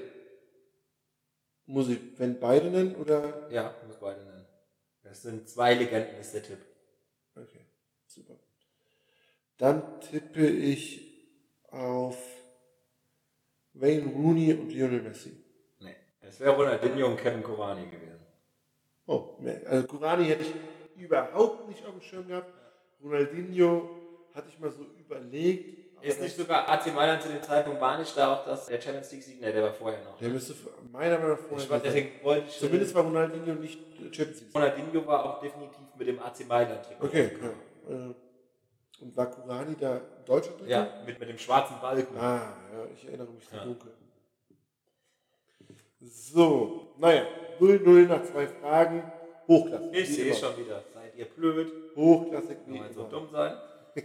[1.67, 3.49] Muss ich, wenn beide nennen oder?
[3.53, 4.47] Ja, ich muss beide nennen.
[5.05, 6.59] Das sind zwei Legenden, ist der Tipp.
[7.37, 7.67] Okay,
[8.07, 8.37] super.
[9.59, 11.06] Dann tippe ich
[11.77, 12.17] auf
[13.75, 15.37] Wayne Rooney und Lionel Messi.
[15.81, 15.97] Nee.
[16.21, 18.25] Es wäre Ronaldinho und Kevin Korani gewesen.
[19.07, 20.55] Oh, nee, also Kurani hätte ich
[21.03, 22.53] überhaupt nicht auf dem Schirm gehabt.
[23.03, 23.89] Ronaldinho
[24.35, 25.87] hatte ich mal so überlegt.
[26.03, 29.11] Ist nicht sogar AC Mailand zu dem Zeitpunkt war nicht da auch das der Champions
[29.13, 29.41] League Sieg?
[29.41, 30.19] Nee, der war vorher noch.
[30.19, 30.55] Der müsste
[30.93, 31.83] meiner Meinung nach Ich vorher war, sein.
[31.85, 32.59] deswegen wollte ich.
[32.59, 33.81] Zumindest war Ronaldinho nicht
[34.15, 34.55] Champions League.
[34.55, 37.07] Ronaldinho war auch definitiv mit dem AC Mailand Trikot.
[37.07, 37.31] Okay,
[37.89, 38.15] ja.
[39.01, 40.69] Und war Kurani da in Deutschland drin?
[40.69, 42.17] Ja, mit, mit dem schwarzen Balken.
[42.17, 43.65] Ah, ja, ich erinnere mich so Ja.
[43.65, 43.93] dunkel.
[46.01, 47.27] So, naja,
[47.59, 49.03] 0-0 nach zwei Fragen.
[49.49, 49.93] Hochklassig.
[49.93, 50.35] Ich sehe immer.
[50.37, 50.83] schon wieder.
[50.93, 51.73] Seid ihr blöd?
[51.97, 53.09] Hochklassig wie man so immer.
[53.11, 53.57] dumm sein?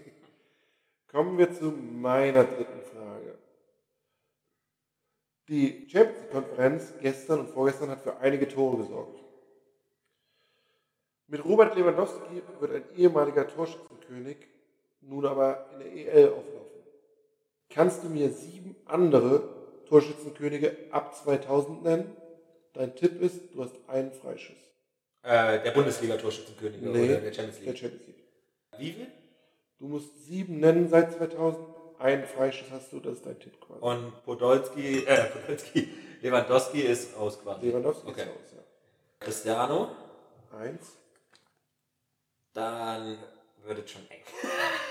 [1.11, 3.37] Kommen wir zu meiner dritten Frage.
[5.47, 9.19] Die Champions League-Konferenz gestern und vorgestern hat für einige Tore gesorgt.
[11.27, 14.37] Mit Robert Lewandowski wird ein ehemaliger Torschützenkönig
[15.01, 16.71] nun aber in der EL auflaufen.
[17.69, 19.43] Kannst du mir sieben andere
[19.87, 22.15] Torschützenkönige ab 2000 nennen?
[22.73, 24.57] Dein Tipp ist, du hast einen Freischuss.
[25.23, 27.77] Äh, der Bundesliga-Torschützenkönig oder der Champions der League.
[27.77, 28.23] Champions League.
[28.77, 29.07] wie viel?
[29.79, 31.65] Du musst sieben nennen seit 2000.
[31.99, 33.79] Einen Freischuss hast du, das ist dein Tipp quasi.
[33.81, 35.87] Und Podolski, äh, Podolski,
[36.21, 37.67] Lewandowski ist raus quasi.
[37.67, 38.21] Lewandowski Okay.
[38.21, 38.63] ist aus, ja.
[39.19, 39.91] Cristiano,
[40.57, 40.97] Eins.
[42.53, 43.17] dann
[43.63, 44.23] wird es schon eng.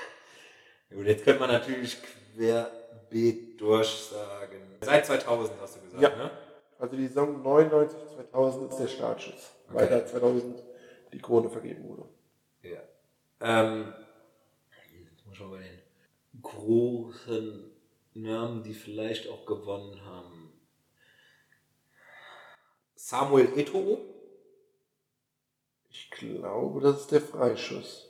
[0.93, 1.99] Gut, jetzt könnte man natürlich
[2.35, 4.61] querbeet durchsagen.
[4.81, 6.17] Seit 2000 hast du gesagt, Ja.
[6.17, 6.31] ne?
[6.79, 10.01] Also die Saison 99, 2000 ist der Startschuss, weil Okay.
[10.01, 10.63] da 2000
[11.13, 12.09] die Krone vergeben wurde.
[12.63, 12.81] Ja.
[13.41, 13.93] Ähm,
[15.09, 17.71] jetzt muss ich mal bei den großen
[18.15, 20.53] Namen, die vielleicht auch gewonnen haben.
[22.95, 23.99] Samuel Eto'o.
[25.91, 28.09] Ich glaube, das ist der Freischuss.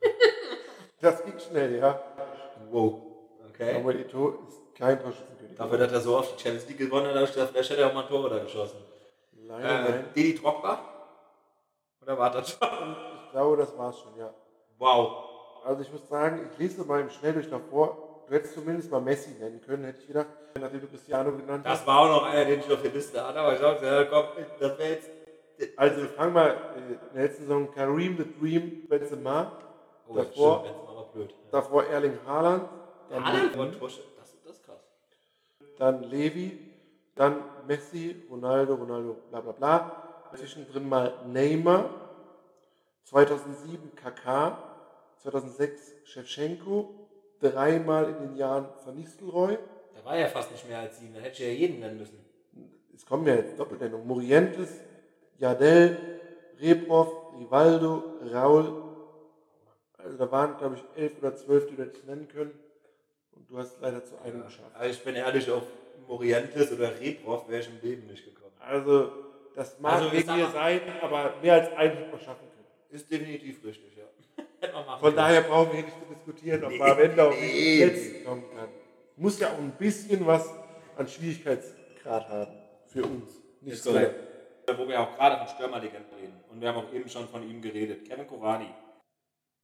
[1.00, 2.13] das ging schnell, ja.
[2.70, 3.02] Wow.
[3.50, 3.74] Okay.
[3.74, 5.56] Samuel Eto'o ist kein Torschützenkönig.
[5.56, 8.02] Dafür, dass er so oft die Champions League gewonnen hat, vielleicht hätte er auch mal
[8.02, 8.78] ein Tor da geschossen.
[9.46, 10.04] Leider Äh, nein.
[10.14, 10.78] Didi Drogba?
[12.02, 12.68] Oder war das schon?
[13.26, 14.32] Ich glaube, das war's schon, ja.
[14.78, 15.24] Wow.
[15.64, 18.24] Also ich muss sagen, ich lese mal im Schnelldurchlauf vor.
[18.28, 20.26] Du hättest zumindest mal Messi nennen können, hätte ich gedacht,
[20.58, 21.80] nachdem du Cristiano genannt hast.
[21.80, 24.10] Das war auch noch einer, den ich auf der Liste hatte, aber ich habe gesagt,
[24.10, 24.24] komm,
[24.58, 25.10] das wäre jetzt...
[25.76, 29.52] Also wir fangen mal äh, in der letzten Saison Kareem the Dream Benzema,
[30.06, 30.83] Oh, davor, stimmt, mal
[31.14, 31.34] blöd.
[31.50, 32.68] davor Erling Haaland,
[33.10, 34.80] dann, Haaland war Torsch- das, das ist krass.
[35.78, 36.58] dann Levi,
[37.14, 40.00] dann Messi, Ronaldo, Ronaldo, bla bla bla.
[40.36, 41.90] Zwischendrin mal Neymar,
[43.04, 44.58] 2007 Kaká,
[45.22, 46.90] 2006 Shevchenko,
[47.40, 49.58] dreimal in den Jahren Van Nistelrooy.
[49.94, 52.18] Da war ja fast nicht mehr als sieben, da hätte ich ja jeden nennen müssen.
[52.94, 54.06] es kommen ja jetzt Doppelnennungen.
[54.06, 54.70] Morientes,
[55.38, 55.98] Jadel,
[56.60, 57.08] Rebrov,
[57.38, 58.02] Rivaldo,
[58.32, 58.82] Raul.
[60.04, 62.52] Also da waren, glaube ich, elf oder zwölf, die du hättest nennen können.
[63.32, 64.70] Und du hast leider zu einem geschafft.
[64.74, 65.62] Aber ich bin ehrlich, auf
[66.06, 68.52] Morientes oder Rebrov wäre ich im Leben nicht gekommen.
[68.60, 69.10] Also,
[69.54, 72.66] das mag Also, wegen mir mal- sein, aber mehr als einen hätte man schaffen können.
[72.90, 74.04] Ist definitiv richtig, ja.
[75.00, 78.24] Von daher brauchen wir hier nicht zu diskutieren, ob man am Ende auf den letzten
[78.24, 78.68] kommen kann.
[79.16, 80.48] Muss ja auch ein bisschen was
[80.96, 82.52] an Schwierigkeitsgrad haben.
[82.86, 83.40] Für uns.
[83.60, 83.94] Nicht so.
[83.94, 86.40] Wo wir auch gerade von Stürmerlegenden reden.
[86.50, 88.08] Und wir haben auch eben schon von ihm geredet.
[88.08, 88.68] Kevin Korani.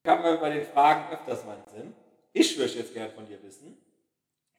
[0.02, 1.94] Kamen wir bei den Fragen öfters mal Sinn.
[2.32, 3.76] Ich würde jetzt gerne von dir wissen.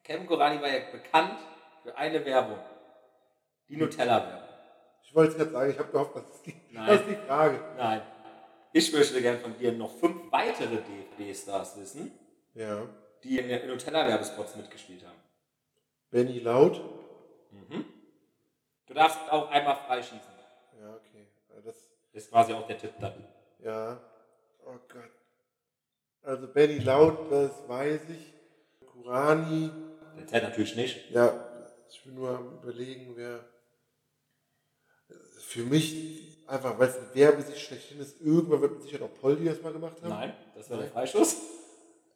[0.04, 1.38] Kevin Korani war ja bekannt
[1.82, 2.58] für eine Werbung.
[3.68, 4.48] Die Nutella-Werbung.
[5.02, 6.86] Ich wollte es gerade sagen, ich habe gehofft, das ist die, Nein.
[6.86, 7.60] das ist die Frage.
[7.76, 8.02] Nein.
[8.72, 12.12] Ich möchte gerne von dir noch fünf weitere DFB-Stars wissen,
[12.54, 12.86] Ja.
[13.24, 15.18] die in Nutella-Werbespots mitgespielt haben.
[16.10, 16.80] Benny Laut.
[18.86, 20.20] Du darfst auch einmal freischießen.
[20.80, 21.26] Ja, okay.
[21.48, 23.26] Das, Das ist quasi auch der Tipp dann.
[23.60, 24.00] ja.
[24.64, 25.10] Oh Gott.
[26.22, 28.32] Also Benny Laut, das weiß ich.
[28.86, 29.70] Kurani.
[30.16, 31.10] Der zählt natürlich nicht.
[31.10, 31.48] Ja,
[31.90, 33.40] ich bin nur am überlegen, wer.
[35.40, 39.44] Für mich, einfach weil es ein Werbesicht schlechthin ist, irgendwann wird mit Sicherheit auch Poldi
[39.44, 40.08] das mal gemacht haben.
[40.08, 41.36] Nein, das war der Freischuss.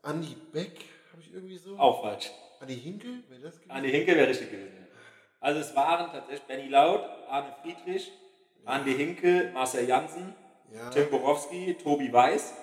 [0.02, 0.78] Andi Beck,
[1.12, 1.76] habe ich irgendwie so.
[1.76, 2.30] Auch falsch.
[2.60, 3.70] Andi Hinkel, wäre das gewesen?
[3.70, 4.86] Andi Hinkel wäre richtig gewesen.
[5.40, 8.10] Also es waren tatsächlich Benny Laut, Arne Friedrich,
[8.64, 10.34] Andi Hinkel, Marcel Janssen,
[10.72, 10.88] Ja.
[10.90, 12.54] Tim Borowski, Tobi Weiß.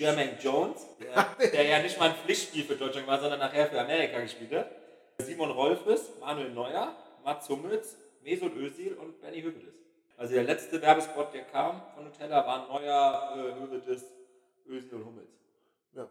[0.00, 3.78] Jermaine Jones, der, der ja nicht mal ein Pflichtspiel für Deutschland war, sondern nachher für
[3.78, 4.70] Amerika gespielt hat.
[5.18, 9.74] Simon Rolfes, Manuel Neuer, Mats Hummels, Mesut Özil und Benny Hövedes.
[10.16, 14.06] Also der letzte Werbespot, der kam von Nutella, waren Neuer, äh, Hövedes,
[14.66, 15.32] Özil und Hummels.
[15.94, 16.08] Ja.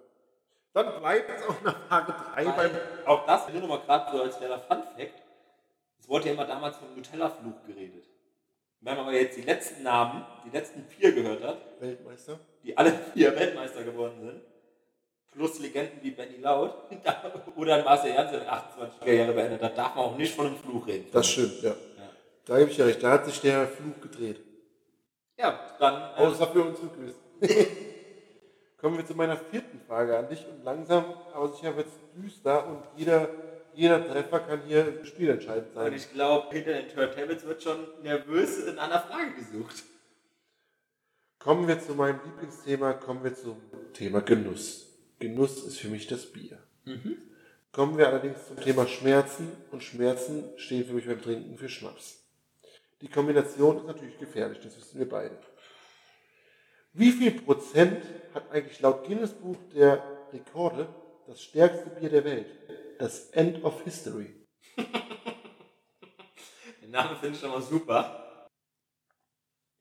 [0.74, 2.72] Dann bleibt es auch nach Frage 3 beim.
[3.08, 5.24] Auch das, nur noch mal gerade so als kleiner Fun-Fact,
[6.00, 8.06] es wurde ja immer damals vom Nutella-Fluch geredet.
[8.82, 12.40] Wenn man aber jetzt die letzten Namen, die letzten vier gehört hat, Weltmeister.
[12.64, 14.42] Die alle vier Weltmeister geworden sind,
[15.32, 19.78] plus Legenden wie Benny Laut da- oder ein Marcel Janssen in 28 Karriere beendet hat,
[19.78, 21.08] darf man auch nicht von einem Fluch reden.
[21.12, 21.70] Das stimmt, ja.
[21.70, 21.76] Ja.
[22.46, 23.02] Da gebe ich ja recht.
[23.04, 24.42] Da hat sich der Fluch gedreht.
[25.38, 25.96] Ja, dann.
[26.18, 27.16] Äh, Außer für uns Quiz.
[28.78, 30.46] Kommen wir zu meiner vierten Frage an dich.
[30.48, 33.28] Und langsam, aber sicher wird es düster und jeder,
[33.74, 35.94] jeder Treffer kann hier spielentscheidend und sein.
[35.94, 39.84] ich glaube, hinter den Turntables wird schon nervös in einer Frage gesucht.
[41.40, 43.62] Kommen wir zu meinem Lieblingsthema, kommen wir zum
[43.94, 45.00] Thema Genuss.
[45.20, 46.62] Genuss ist für mich das Bier.
[47.72, 52.26] Kommen wir allerdings zum Thema Schmerzen und Schmerzen stehen für mich beim Trinken für Schnaps.
[53.00, 55.40] Die Kombination ist natürlich gefährlich, das wissen wir beide.
[56.92, 60.94] Wie viel Prozent hat eigentlich laut Guinness Buch der Rekorde
[61.26, 62.48] das stärkste Bier der Welt?
[62.98, 64.46] Das End of History.
[66.82, 68.29] Den Namen finde ich schon mal super.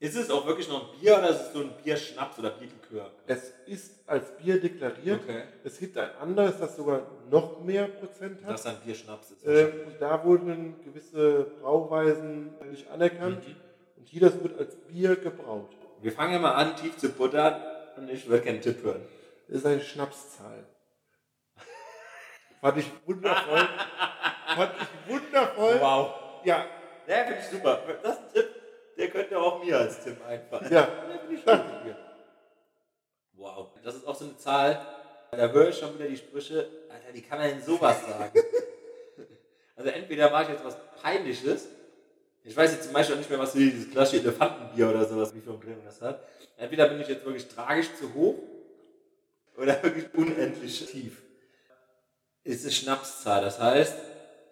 [0.00, 3.10] Ist es auch wirklich noch ein Bier oder ist es so ein Bierschnaps oder Bierlikör?
[3.26, 5.20] Es ist als Bier deklariert.
[5.24, 5.42] Okay.
[5.64, 8.52] Es gibt ein anderes, das sogar noch mehr Prozent hat.
[8.52, 9.44] Dass ein Bierschnaps ist.
[9.44, 13.42] Ähm, und da wurden gewisse Brauweisen nicht anerkannt.
[13.96, 15.74] Und hier das wird als Bier gebraut.
[16.00, 17.60] Wir fangen ja mal an, tief zu buttern
[17.96, 19.04] und ich würde gerne einen Tipp hören.
[19.48, 20.64] ist eine Schnapszahl.
[22.60, 23.68] Fand ich wundervoll.
[24.56, 25.80] Fand ich wundervoll.
[25.80, 26.14] Wow.
[26.44, 26.66] Ja,
[27.08, 27.80] Der finde ich super.
[28.02, 28.47] Das ist ein Tipp,
[28.98, 30.72] der könnte auch mir als Tipp einfallen.
[30.72, 31.96] ja, Der finde ich ich mir.
[33.34, 33.68] Wow.
[33.82, 34.84] Das ist auch so eine Zahl,
[35.30, 38.32] da höre ich schon wieder die Sprüche, Alter, wie kann man denn sowas sagen?
[39.76, 41.68] also entweder mache ich jetzt was Peinliches,
[42.44, 45.34] ich weiß jetzt zum Beispiel auch nicht mehr, was wie dieses klassische Elefantenbier oder sowas,
[45.34, 46.26] wie viel Umdrehung das hat.
[46.56, 48.36] Entweder bin ich jetzt wirklich tragisch zu hoch
[49.56, 51.22] oder wirklich unendlich tief.
[52.44, 53.94] Ist eine Schnapszahl, das heißt,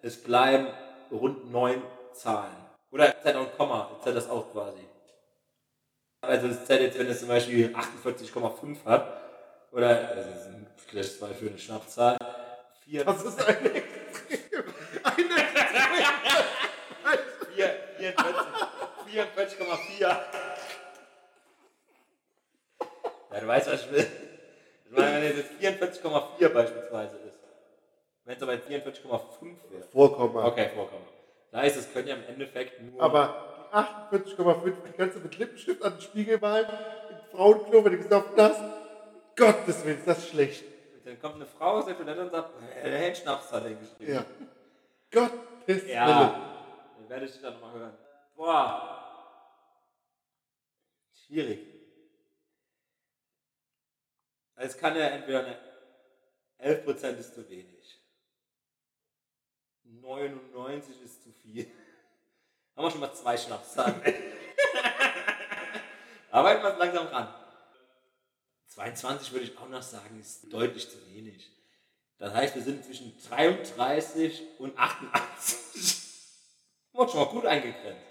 [0.03, 0.67] es bleiben
[1.11, 1.81] rund neun
[2.13, 2.55] Zahlen.
[2.91, 3.76] Oder Komma, zählt das auch quasi.
[6.47, 9.21] Also es zählt jetzt, wenn es zum Beispiel 48,5 hat,
[9.73, 12.17] oder, also das ist ein vielleicht zwei für eine Schnapszahl,
[12.85, 14.63] vier, Das ist eine extrem,
[15.03, 15.23] eine
[17.53, 18.15] vier, 44,
[19.11, 19.99] 44,4.
[23.29, 24.07] Ja, du weißt, was ich will.
[24.85, 27.39] Ich meine, wenn es jetzt 44,4 beispielsweise ist.
[28.23, 29.01] Wenn es aber jetzt 44,5
[29.69, 29.83] wäre.
[29.91, 30.45] Vorkomma.
[30.45, 31.07] Okay, vorkommen.
[31.51, 33.01] Das heißt, es können ja im Endeffekt nur.
[33.01, 36.67] Aber 48,5, die kannst du mit Lippenstift an den Spiegel malen,
[37.09, 38.61] im Frauenklo, wenn du gesoffen hast.
[39.35, 40.65] Gottes Willen, ist das schlecht.
[41.05, 42.51] dann kommt eine Frau aus der Toilette und sagt,
[42.83, 44.13] der hält Schnapszahl hingeschrieben.
[44.13, 44.25] Ja.
[45.11, 45.89] Gottes Willen.
[45.89, 46.59] Ja.
[46.97, 47.97] Dann werde ich dich dann nochmal hören.
[48.35, 48.93] Boah.
[51.25, 51.59] Schwierig.
[54.55, 55.57] Es kann ja entweder eine
[56.59, 58.01] 11% ist zu wenig.
[59.83, 61.69] 99 ist zu viel.
[62.77, 63.95] Haben wir schon mal zwei Schnapszahlen.
[66.29, 67.33] Arbeiten wir uns langsam ran.
[68.67, 71.51] 22 würde ich auch noch sagen, ist deutlich zu wenig.
[72.19, 76.03] Das heißt, wir sind zwischen 33 und 88.
[76.93, 78.05] Wurde schon mal gut eingegrenzt.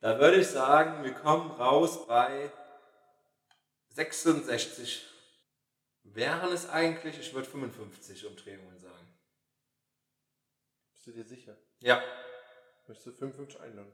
[0.00, 2.50] Da würde ich sagen, wir kommen raus bei
[3.90, 5.04] 66.
[6.02, 9.18] Wären es eigentlich, ich würde 55 Umdrehungen sagen.
[10.94, 11.58] Bist du dir sicher?
[11.80, 12.02] Ja.
[12.88, 13.92] Möchtest du 55 einloggen?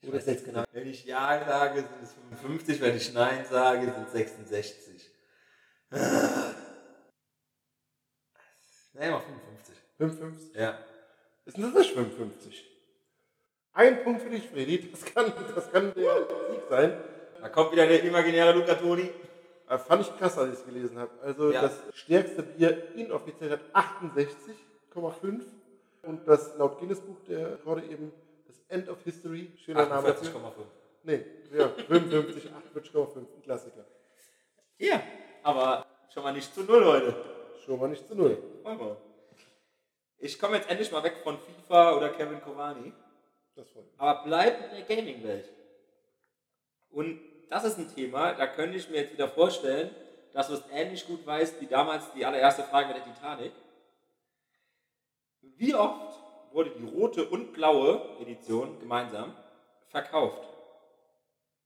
[0.00, 0.64] Ich weiß jetzt genau.
[0.72, 5.10] Wenn ich Ja sage, sind es 55, wenn ich Nein sage, sind es 66.
[8.94, 9.76] Nee, mal 55.
[9.98, 10.54] 55?
[10.54, 10.78] Ja.
[11.44, 12.70] Ist das nicht 55?
[13.72, 14.90] Ein Punkt für dich, Freddy.
[14.90, 16.18] Das kann, das kann der
[16.50, 17.00] Sieg sein.
[17.40, 19.10] Da kommt wieder der imaginäre Luca Toni.
[19.66, 21.10] Fand ich krass, als ich es gelesen habe.
[21.22, 21.62] Also Ja.
[21.62, 25.42] das stärkste Bier inoffiziell hat 68,5
[26.06, 28.12] und das laut Guinness Buch der Rekorde eben
[28.46, 30.30] das End of History, schöner Name dafür.
[30.40, 30.52] 48,5.
[31.04, 33.84] Nee, ja, 55, 48,5, ein Klassiker.
[34.78, 35.02] Ja,
[35.42, 37.14] aber schon mal nicht zu null heute.
[37.64, 38.38] Schon mal nicht zu null.
[38.62, 38.96] Wollen wir.
[40.18, 42.92] Ich komme jetzt endlich mal weg von FIFA oder Kevin Kovani,
[43.54, 43.94] Das freut mich.
[44.00, 45.50] aber bleib in der Gaming-Welt.
[46.90, 49.90] Und das ist ein Thema, da könnte ich mir jetzt wieder vorstellen,
[50.32, 53.52] dass du es ähnlich gut weißt wie damals die allererste Frage mit der Titanic.
[55.56, 56.18] Wie oft
[56.52, 59.34] wurde die rote und blaue Edition gemeinsam
[59.88, 60.48] verkauft?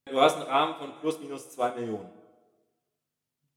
[0.06, 2.10] Du hast einen Rahmen von plus minus 2 Millionen.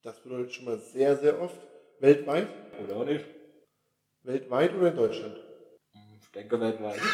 [0.03, 1.59] Das bedeutet schon mal sehr, sehr oft.
[1.99, 2.47] Weltweit?
[2.83, 3.25] Oder auch nicht?
[4.23, 5.37] Weltweit oder in Deutschland?
[6.21, 6.99] Ich denke weltweit.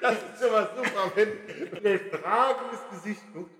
[0.00, 3.50] Das ist schon mal super, wenn der Fragen ins Gesicht guckt.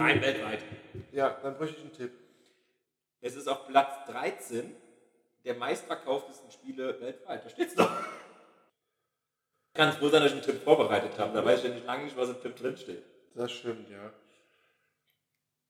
[0.00, 0.64] Nein, weltweit.
[1.12, 2.12] Ja, dann bräuchte ich einen Tipp.
[3.20, 4.74] Es ist auf Platz 13
[5.44, 7.44] der meistverkauftesten Spiele weltweit.
[7.44, 7.90] Da steht's doch.
[9.74, 11.32] Kann es wohl sein, dass ich einen Tipp vorbereitet habe.
[11.32, 13.04] Da weiß ich ja nicht lange nicht, was im Tipp drin steht.
[13.34, 14.12] Das stimmt, ja.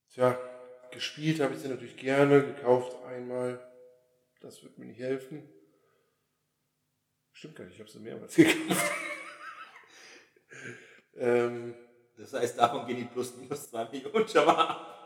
[0.09, 0.39] Tja,
[0.91, 3.61] gespielt habe ich sie natürlich gerne, gekauft einmal.
[4.41, 5.49] Das wird mir nicht helfen.
[7.33, 8.93] Stimmt gar nicht, ich habe sie mehrmals gekauft.
[11.17, 11.75] ähm,
[12.17, 15.00] Das heißt, davon gehen die plus minus 2 Millionen schon mal ab.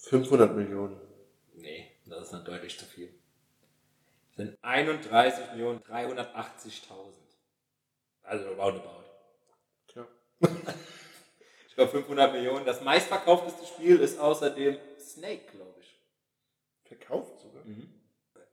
[0.00, 0.98] 500 Millionen.
[1.54, 3.12] Nee, das ist dann deutlich zu viel.
[4.28, 6.94] Das sind 31.380.000.
[8.22, 9.04] Also roundabout.
[9.88, 10.06] Tja.
[11.68, 12.66] Ich glaube 500 Millionen.
[12.66, 15.96] Das meistverkaufteste Spiel ist außerdem Snake, glaube ich.
[16.84, 17.62] Verkauft sogar.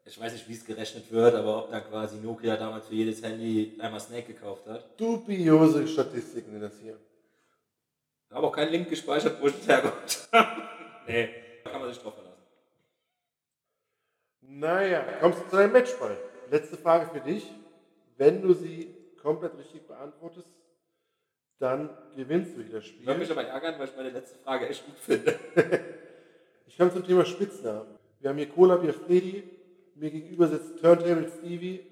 [0.06, 3.24] Ich weiß nicht, wie es gerechnet wird, aber ob da quasi Nokia damals für jedes
[3.24, 5.00] Handy einmal Snake gekauft hat.
[5.00, 7.00] Dubiose Statistiken sind das hier.
[8.30, 9.92] Ich habe auch keinen Link gespeichert, wo ich habe.
[11.08, 11.30] Nee,
[11.64, 12.44] da kann man sich drauf verlassen.
[14.42, 16.18] Naja, kommst du zu deinem Matchball.
[16.50, 17.52] Letzte Frage für dich.
[18.18, 20.48] Wenn du sie komplett richtig beantwortest,
[21.60, 23.40] dann gewinnst du wieder das Ich würde mich Spiel.
[23.40, 25.38] aber ärgern, weil ich meine letzte Frage echt gut finde.
[26.70, 27.88] Ich komme zum Thema Spitznamen.
[28.20, 29.44] Wir haben hier Cola Bier Freddy,
[29.96, 31.84] mir gegenüber sitzt Turntable Stevie,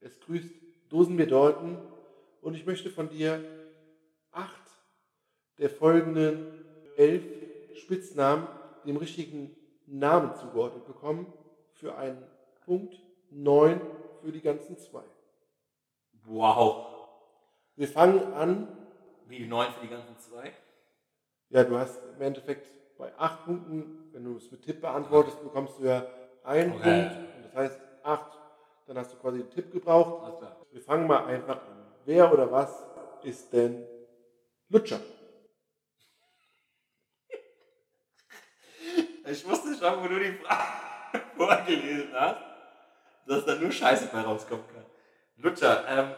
[0.00, 0.54] es grüßt
[0.88, 1.78] Dosenbier Dalton
[2.40, 3.42] und ich möchte von dir
[4.30, 4.62] acht
[5.58, 6.64] der folgenden
[6.96, 7.24] elf
[7.74, 8.46] Spitznamen
[8.86, 9.54] dem richtigen
[9.86, 11.32] Namen zugeordnet bekommen
[11.72, 12.22] für einen
[12.64, 13.00] Punkt,
[13.30, 13.80] neun
[14.22, 15.02] für die ganzen zwei.
[16.26, 16.86] Wow.
[17.76, 18.68] Wir fangen an,
[19.26, 20.52] Wie neun für die ganzen zwei?
[21.50, 22.66] ja, du hast im Endeffekt
[22.96, 26.06] bei acht Punkten, wenn du es mit Tipp beantwortest, bekommst du ja
[26.44, 27.08] einen Okay.
[27.10, 27.16] Punkt.
[27.36, 28.38] Und das heißt acht,
[28.86, 30.42] dann hast du quasi den Tipp gebraucht.
[30.70, 31.84] Wir fangen mal einfach an.
[32.04, 32.84] Wer oder was
[33.22, 33.84] ist denn
[34.68, 35.00] Lutscher?
[39.26, 42.40] Ich wusste schon, wo du die Frage vorgelesen hast,
[43.26, 44.84] dass da nur Scheiße bei rauskommen kann.
[45.36, 46.14] Lutscher, ähm,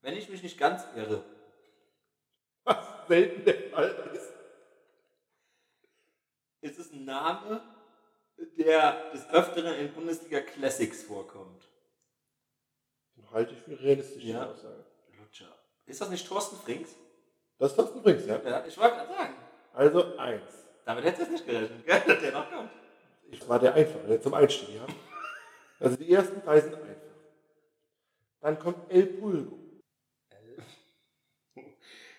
[0.00, 1.22] wenn ich mich nicht ganz irre,
[2.64, 4.32] Was selten der Fall ist.
[6.60, 7.62] ist es ein Name,
[8.58, 11.68] der des Öfteren in Bundesliga Classics vorkommt.
[13.30, 14.46] Halte ich für realistisch, Ja.
[14.46, 14.84] Aussage.
[15.18, 15.56] Lutscher.
[15.86, 16.94] Ist das nicht Thorsten Frings?
[17.58, 18.38] Das ist das übrigens, ja.
[18.42, 19.36] Ja, ich wollte gerade sagen.
[19.72, 20.42] Also eins.
[20.84, 22.70] Damit hättest du jetzt nicht gerechnet, gell, dass der noch kommt.
[23.30, 24.86] Ich war der Einfache, der zum Einstieg, ja.
[25.80, 26.88] Also die ersten drei sind einfach.
[28.40, 29.58] Dann kommt El Pulgo.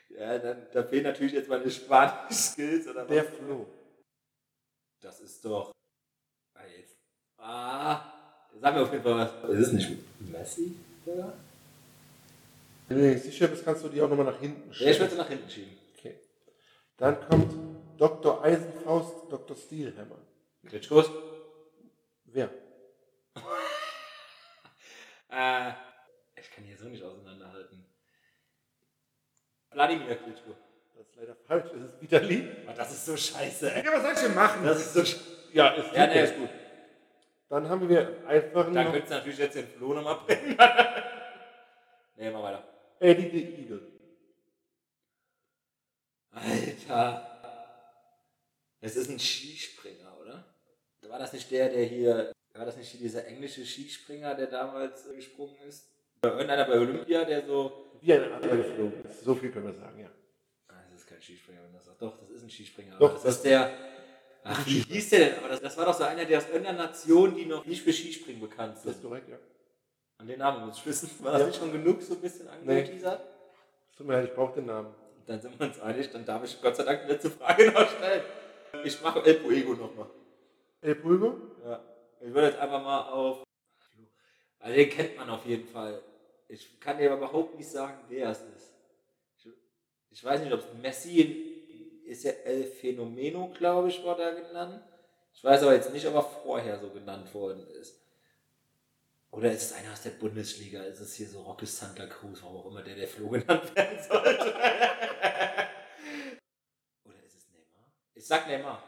[0.10, 3.32] Ja, dann, da fehlen natürlich jetzt meine Spanisch-Skills oder Der was.
[3.36, 3.66] Flo.
[5.02, 5.72] Das ist doch.
[6.56, 6.96] Ah, jetzt.
[7.38, 8.14] Ah,
[8.62, 9.50] sag mir auf jeden Fall was.
[9.50, 9.90] Ist es nicht
[10.32, 10.76] Messi?
[11.06, 11.34] Ja,
[12.88, 15.00] Wenn du nicht sicher bist, kannst du die auch nochmal nach hinten ich schieben.
[15.00, 15.78] würde sie nach hinten schieben.
[16.98, 17.54] Dann kommt
[17.98, 18.44] Dr.
[18.44, 19.56] Eisenfaust, Dr.
[19.56, 20.20] Steelhammer.
[20.68, 21.10] Klitschkos?
[22.26, 22.50] Wer?
[25.36, 25.72] Äh,
[26.36, 27.84] ich kann hier so nicht auseinanderhalten.
[29.72, 30.56] Wladimir Klitschko.
[30.96, 32.48] Das ist leider falsch, es ist Vitali.
[32.68, 33.84] Oh, das ist so scheiße, ey.
[33.84, 34.64] Ja, was soll ich denn machen?
[34.64, 35.18] Das ist so sch
[35.52, 36.50] ja, ist Ja, nee, ist gut.
[37.50, 40.56] Dann haben wir einfach Dann könntest du natürlich jetzt den Flo nochmal bringen.
[42.16, 42.64] nee, mal weiter.
[43.00, 43.93] Eddie the Eagle.
[46.34, 47.30] Alter.
[48.82, 50.46] Es ist ein Skispringer, oder?
[51.08, 55.16] War das nicht der, der hier, war das nicht dieser englische Skispringer, der damals äh,
[55.16, 55.88] gesprungen ist?
[56.24, 57.90] Oder irgendeiner bei Olympia, der so.
[58.02, 59.24] Wie ein Adler geflogen ist.
[59.24, 60.10] So viel können wir sagen, ja.
[60.68, 62.02] Ah, das ist kein Skispringer, wenn das sagt.
[62.02, 62.98] Doch, das ist ein Skispringer.
[62.98, 63.72] Doch, aber das das- ist der.
[64.46, 65.38] Ach, wie hieß der denn?
[65.38, 67.94] Aber das, das war doch so einer, der aus irgendeiner Nation, die noch nicht für
[67.94, 68.92] Skispringen bekannt Das sind.
[68.96, 69.38] ist korrekt, ja.
[70.18, 71.10] An den Namen muss ich wissen.
[71.20, 71.48] War das Ja.
[71.48, 73.22] nicht schon genug so ein bisschen angeteasert?
[73.92, 74.94] Es Tut mir leid, ich brauche den Namen.
[75.26, 77.90] Dann sind wir uns einig, dann darf ich Gott sei Dank die letzte Frage noch
[77.90, 78.24] stellen.
[78.84, 80.08] Ich mache El Puego nochmal.
[80.82, 81.38] El Pulgo?
[81.64, 81.82] Ja.
[82.20, 83.44] Ich würde jetzt einfach mal auf.
[84.60, 86.02] Also den kennt man auf jeden Fall.
[86.50, 88.74] Ich kann dir aber überhaupt nicht sagen, wer es ist.
[89.38, 89.50] Ich,
[90.10, 94.84] ich weiß nicht, ob es Messi ist ja El Fenomeno, glaube ich, war da genannt.
[95.34, 98.00] Ich weiß aber jetzt nicht, ob er vorher so genannt worden ist.
[99.34, 100.84] Oder ist es einer aus der Bundesliga?
[100.84, 103.98] Ist es hier so Rocky Santa Cruz, warum auch immer der der Flo genannt werden
[104.00, 104.54] sollte?
[107.04, 107.92] Oder ist es Neymar?
[108.14, 108.84] Ich sag Neymar.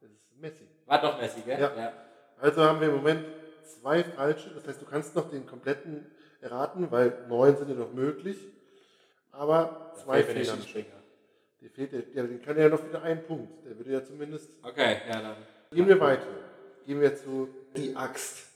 [0.00, 0.66] Das ist Messi.
[0.86, 1.60] War doch Messi, gell?
[1.60, 1.92] Ja.
[2.38, 3.26] Also haben wir im Moment
[3.62, 4.54] zwei falsche.
[4.54, 6.10] Das heißt, du kannst noch den kompletten
[6.40, 8.38] erraten, weil neun sind ja noch möglich.
[9.32, 10.86] Aber zwei mir der Fehler.
[11.60, 13.66] Der fehlt, der, der, den kann ja noch wieder einen Punkt.
[13.66, 14.48] Der würde ja zumindest.
[14.62, 15.36] Okay, ja dann.
[15.70, 16.26] Gehen wir weiter.
[16.86, 18.54] Gehen wir zu die Axt.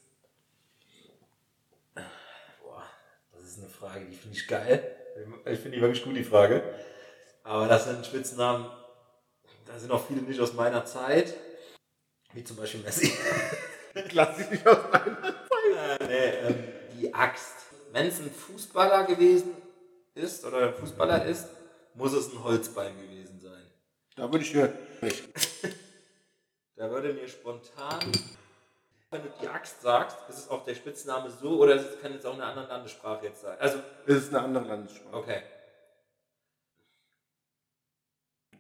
[2.63, 2.85] Boah,
[3.33, 4.97] das ist eine Frage, die finde ich geil.
[5.47, 6.63] Ich finde die wirklich gut, die Frage.
[7.43, 8.71] Aber das sind Spitznamen,
[9.65, 11.35] da sind auch viele nicht aus meiner Zeit.
[12.35, 13.13] Wie zum Beispiel Messi.
[14.13, 15.35] Lass dich nicht aus deiner
[16.01, 16.65] Äh, nee, ähm,
[16.99, 17.55] die Axt.
[17.93, 19.57] Wenn es ein Fußballer gewesen
[20.15, 21.49] ist oder ein Fußballer ist,
[21.95, 23.67] muss es ein Holzbein gewesen sein.
[24.15, 24.73] Da würde ich dir.
[26.77, 28.13] Da würde mir spontan,
[29.11, 32.27] wenn du die Axt sagst, ist es auch der Spitzname so oder es kann jetzt
[32.27, 33.59] auch eine andere Landessprache jetzt sein.
[33.59, 35.17] Also, Das ist eine andere Landessprache.
[35.17, 35.43] okay.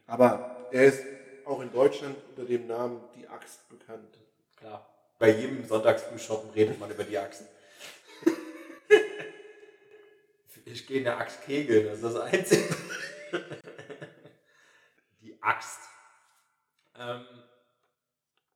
[0.06, 1.04] Aber er ist
[1.44, 4.16] auch in Deutschland unter dem Namen die Axt bekannt.
[4.56, 4.88] Klar.
[5.18, 7.42] Bei jedem Sonntagsfrühshoppen redet man über die Axt.
[10.64, 12.74] ich gehe in der Axt kegeln, das ist das Einzige.
[15.20, 15.80] die Axt.
[16.96, 17.26] Ähm,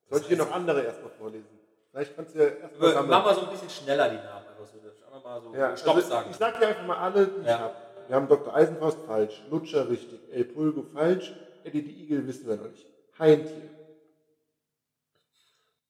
[0.09, 1.62] Soll ich dir noch andere erstmal vorlesen?
[1.93, 3.11] Vielleicht kannst du ja erstmal sammeln.
[3.11, 4.47] mal so ein bisschen schneller die Namen.
[4.49, 6.31] Einfach so, dass ich einfach mal so Ja, Stopp also sagen.
[6.31, 7.59] ich sag dir einfach mal alle, die ich Ja.
[7.59, 7.77] habe.
[8.09, 8.55] Wir haben Dr.
[8.55, 11.35] Eisenfaust falsch, Lutscher richtig, El Pulgo falsch,
[11.65, 12.87] Eddie die Igel wissen wir noch nicht.
[13.19, 13.69] Heintier.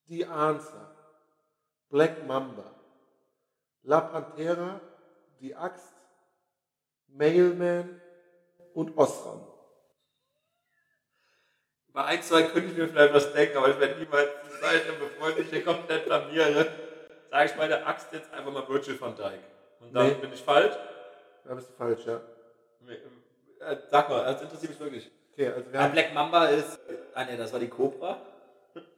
[0.09, 0.91] Die Answer.
[1.89, 2.65] Black Mamba.
[3.85, 4.81] La Pantera,
[5.41, 5.95] die Axt,
[7.09, 8.01] Mailman
[8.75, 9.41] und Osram.
[11.93, 14.29] Bei ein, zwei könnte ich mir vielleicht was denken, aber ich werde niemals
[14.61, 16.67] Seite, bevor ich mich hier komplett blamiere,
[17.31, 19.41] sage ich meine Axt jetzt einfach mal Virgil van Dijk.
[19.81, 20.15] Und dann Nee.
[20.15, 20.75] bin ich falsch.
[21.45, 22.21] Da bist du falsch, ja.
[23.61, 25.11] Äh, Sag mal, das interessiert mich wirklich.
[25.33, 26.79] Okay, also wir Ja, haben Black Mamba ist.
[27.15, 28.19] Ah ne, das war die Cobra.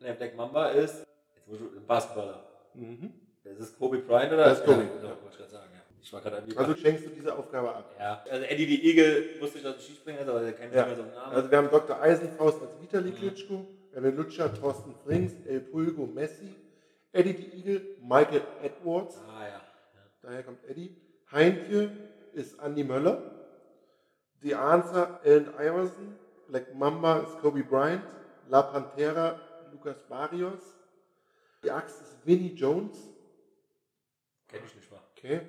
[0.01, 1.05] Ne, Black Mamba ist.
[1.37, 2.45] Jetzt muss ich, ein Basketballer.
[2.75, 3.13] Mhm.
[3.45, 4.45] Das ist Kobe Bryant oder?
[4.45, 4.83] Das ist Kobe.
[4.83, 5.74] Ja, genau, wollte ich gerade sagen, ja.
[6.05, 7.95] Ich war gerade Also schenkst du diese Aufgabe ab.
[7.99, 10.87] Ja, also Eddie die Eagle wusste ich, dass ein Skispringer ist, aber der kennt Ja.
[10.87, 11.33] nicht mehr so einen Namen.
[11.35, 11.99] Also wir haben Dr.
[11.99, 16.55] Eisenfaust als Vitali Klitschko, wir haben den Lutscher Thorsten Frings, El Pulgo Messi,
[17.11, 19.63] Eddie die Igel, Michael Edwards, ah ja.
[20.21, 20.95] daher kommt Eddie,
[21.33, 21.91] Heintje
[22.35, 23.23] ist Andy Möller,
[24.43, 28.05] The Answer Allen Iverson, Black Mamba ist Kobe Bryant,
[28.51, 29.41] La Pantera
[29.73, 30.61] Lucas Barrios,
[31.63, 32.99] die Axt ist Vinnie Jones,
[34.49, 35.01] Kenn ich nicht mal.
[35.17, 35.41] Okay.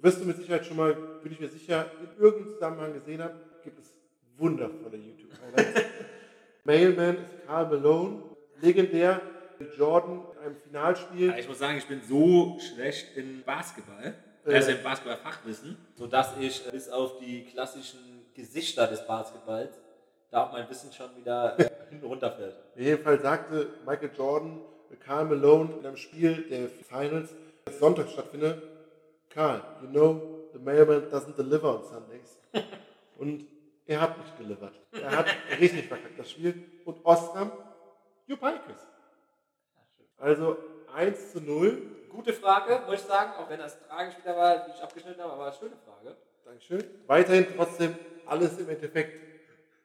[0.00, 3.34] Wirst du mit Sicherheit schon mal, bin ich mir sicher, in irgendeinem Zusammenhang gesehen haben,
[3.64, 3.94] gibt es
[4.36, 5.82] wundervolle YouTube-Highlights.
[6.64, 8.22] Mailman ist Carl Malone,
[8.60, 9.20] legendär
[9.76, 11.28] Jordan in einem Finalspiel.
[11.30, 14.14] Ja, ich muss sagen, ich bin so schlecht in Basketball,
[14.46, 14.54] Äh.
[14.54, 19.80] also im Basketball-Fachwissen, sodass ich äh, bis auf die klassischen Gesichter des Basketballs
[20.30, 21.68] da auch mein Wissen schon wieder äh,
[22.02, 22.54] runterfällt.
[22.76, 24.60] In jedem Fall sagte Michael Jordan
[25.04, 27.34] Karl Malone in einem Spiel der Finals,
[27.64, 28.62] das Sonntag stattfindet,
[29.38, 30.20] Karl, you know,
[30.52, 32.40] the mailman doesn't deliver on Sundays.
[33.18, 33.46] Und
[33.86, 34.74] er hat nicht delivered.
[34.90, 35.26] Er hat
[35.60, 36.64] richtig verkackt das Spiel.
[36.84, 37.52] Und Osram,
[38.26, 38.84] you Pikers.
[40.16, 40.56] Also
[40.92, 42.08] 1 zu 0.
[42.10, 45.34] Gute Frage, muss ich sagen, auch wenn das tragisch wieder war, die ich abgeschnitten habe,
[45.34, 46.16] aber eine schöne Frage.
[46.44, 46.84] Dankeschön.
[47.06, 49.22] Weiterhin trotzdem alles im Endeffekt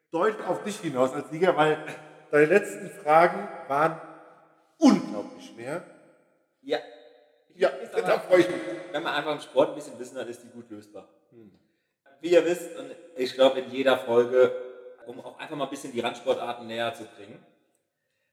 [0.10, 1.78] deutet auf dich hinaus als Sieger, weil
[2.32, 4.02] deine letzten Fragen waren
[4.80, 5.86] unglaublich schwer.
[6.64, 6.80] Ja.
[7.56, 8.58] Ja, Ist da freue ich mich.
[8.92, 11.08] Wenn man einfach im Sport ein bisschen Wissen hat, ist die gut lösbar.
[12.22, 14.52] Wie ihr wisst, und ich glaube in jeder Folge,
[15.06, 17.44] um auch einfach mal ein bisschen die Randsportarten näher zu bringen,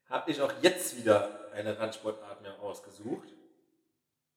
[0.09, 3.29] habe ich auch jetzt wieder eine Randsportart mir ausgesucht,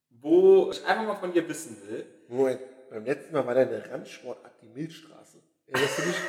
[0.09, 2.05] wo ich einfach mal von dir wissen will.
[2.27, 5.37] Moment, beim letzten Mal war deine Randsportart die Milchstraße.
[5.67, 6.15] Erinnerst du dich?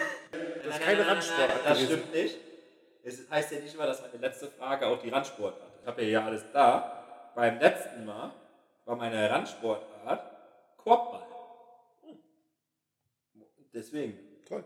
[0.64, 1.86] Das ist keine Randsportart Das gewesen.
[1.98, 2.38] stimmt nicht.
[3.04, 5.80] Es heißt ja nicht immer, dass meine letzte Frage auch die Randsportart ist.
[5.82, 7.32] Ich habe ja hier alles da.
[7.34, 8.32] Beim letzten Mal
[8.84, 10.30] war meine Randsportart
[10.76, 11.26] Korbball.
[13.72, 14.18] Deswegen.
[14.44, 14.64] Toll.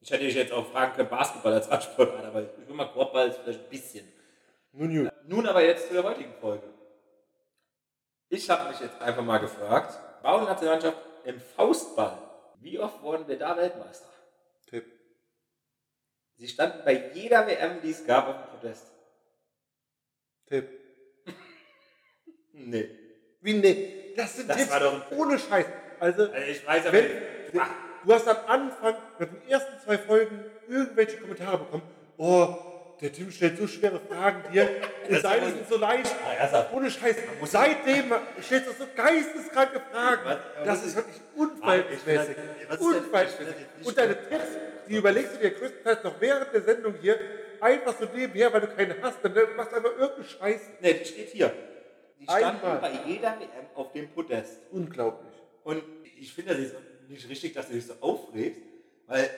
[0.00, 3.28] Ich hätte dich jetzt auch fragen können, Basketball als Radsportart, aber ich will mal Korbball
[3.28, 4.12] ist vielleicht ein bisschen.
[4.72, 5.10] Nun, nun.
[5.26, 6.66] Nun aber jetzt zu der heutigen Folge.
[8.28, 12.18] Ich habe mich jetzt einfach mal gefragt, Frauennationalmannschaft im Faustball.
[12.60, 14.08] Wie oft wurden wir da Weltmeister?
[14.66, 14.84] Tipp.
[16.36, 18.86] Sie standen bei jeder WM, die es gab, auf dem Podest.
[20.46, 20.68] Tipp.
[22.52, 23.03] Nee.
[23.44, 24.12] Wie nee?
[24.16, 25.66] Das sind Das Tipps war doch ohne Scheiß.
[26.00, 27.14] Also, Also ich weiß aber wenn, nicht.
[27.58, 27.68] Ach,
[28.04, 31.82] du hast am Anfang, bei den ersten zwei Folgen, irgendwelche Kommentare bekommen.
[32.16, 32.56] Oh,
[33.00, 34.68] der Tim stellt so schwere Fragen dir.
[35.20, 36.14] Seine sind so leicht.
[36.38, 36.72] ernsthaft?
[36.72, 37.16] Ohne Scheiß.
[37.44, 40.38] Seitdem stellst du so geisteskranke Fragen.
[40.64, 42.36] Das ist wirklich unverhältnismäßig.
[42.70, 43.56] Ah, Unverhältnismäßig.
[43.56, 44.46] bin nicht- Und deine Tipps,
[44.88, 47.18] die überlegst du dir größtenteils noch während der Sendung hier,
[47.60, 49.18] einfach so nebenher, weil du keine hast.
[49.22, 50.60] Dann machst du einfach irgendeinen Scheiß.
[50.80, 51.52] nee, die steht hier.
[52.18, 52.78] Die standen Einmal.
[52.78, 54.60] bei jeder WM auf dem Podest.
[54.70, 55.32] Unglaublich.
[55.64, 55.82] Und
[56.18, 56.76] ich finde das jetzt
[57.08, 58.60] nicht richtig, dass du dich so aufregst,
[59.06, 59.30] weil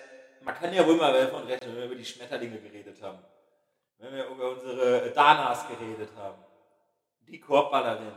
[0.43, 3.19] man kann ja wohl mal davon rechnen, wenn wir über die Schmetterlinge geredet haben,
[3.99, 6.39] wenn wir über unsere Danas geredet haben,
[7.27, 8.13] die Korbballerin,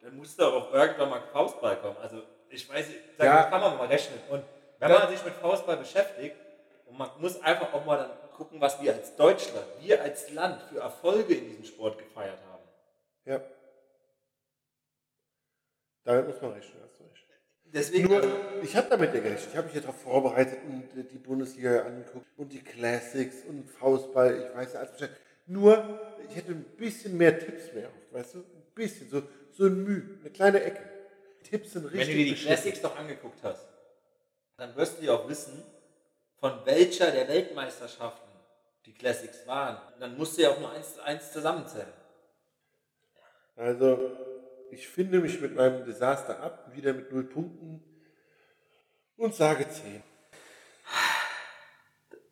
[0.00, 1.96] dann muss da auch irgendwann mal Faustball kommen.
[2.00, 3.42] Also ich weiß, nicht, da Ja.
[3.44, 4.18] kann man mal rechnen.
[4.30, 4.42] Und
[4.78, 5.00] wenn Ja.
[5.00, 6.36] man sich mit Faustball beschäftigt,
[6.86, 10.62] und man muss einfach auch mal dann gucken, was wir als Deutschland, wir als Land
[10.62, 12.62] für Erfolge in diesem Sport gefeiert haben.
[13.26, 13.40] Ja.
[16.08, 17.26] Damit muss man rechnen, hast du recht.
[17.66, 19.48] Deswegen, Nur, also, ich habe damit ja gerechnet.
[19.50, 24.48] Ich habe mich ja darauf vorbereitet und die Bundesliga angeguckt und die Classics und Faustball,
[24.48, 25.10] ich weiß ja alles Bescheid.
[25.44, 28.38] Nur, ich hätte ein bisschen mehr Tipps mehr weißt du?
[28.38, 30.80] Ein bisschen, so, so ein Mühe, eine kleine Ecke.
[31.42, 32.54] Tipps sind richtig Wenn du dir die beschissen.
[32.54, 33.68] Classics doch angeguckt hast,
[34.56, 35.62] dann wirst du ja auch wissen,
[36.40, 38.30] von welcher der Weltmeisterschaften
[38.86, 39.76] die Classics waren.
[40.00, 41.92] Dann musst du ja auch nur eins zu eins zusammenzählen.
[43.56, 44.37] Also,
[44.70, 47.82] ich finde mich mit meinem Desaster ab, wieder mit null Punkten
[49.16, 50.02] und sage 10.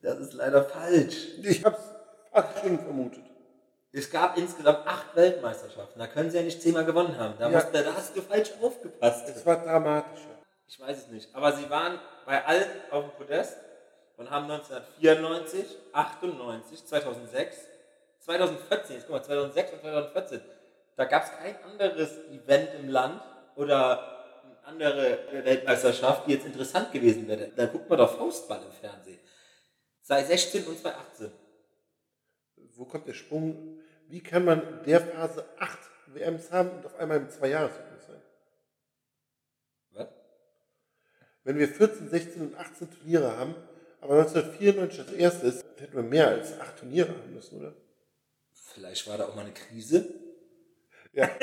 [0.03, 1.16] Das ist leider falsch.
[1.43, 3.24] Ich habe es fast schon vermutet.
[3.93, 5.99] Es gab insgesamt acht Weltmeisterschaften.
[5.99, 7.34] Da können sie ja nicht zehnmal gewonnen haben.
[7.39, 7.59] Da, Ja.
[7.59, 9.28] musst, da hast du falsch aufgepasst.
[9.28, 10.37] Es war dramatischer.
[10.68, 11.34] Ich weiß es nicht.
[11.34, 13.57] Aber sie waren bei allen auf dem Podest
[14.16, 17.57] und haben 1994, 98, 2006,
[18.20, 20.41] 2014, jetzt guck mal, 2006 und 2014,
[20.97, 23.22] da gab es kein anderes Event im Land
[23.55, 27.49] oder eine andere Weltmeisterschaft, die jetzt interessant gewesen wäre.
[27.55, 29.20] Da guckt man doch Faustball im Fernsehen.
[30.03, 31.32] 2016 und 2018.
[32.74, 33.78] Wo kommt der Sprung?
[34.09, 38.22] Wie kann man in der Phase acht WMs haben und auf einmal im Zweijahresrhythmus sein?
[39.90, 40.09] Was?
[41.44, 43.55] wenn wir 14, 16 und 18 Turniere haben,
[44.01, 47.74] aber 1994 das erste ist, hätten wir mehr als acht Turniere haben müssen, oder?
[48.53, 50.26] Vielleicht war da auch mal eine Krise.
[51.17, 51.31] Ja.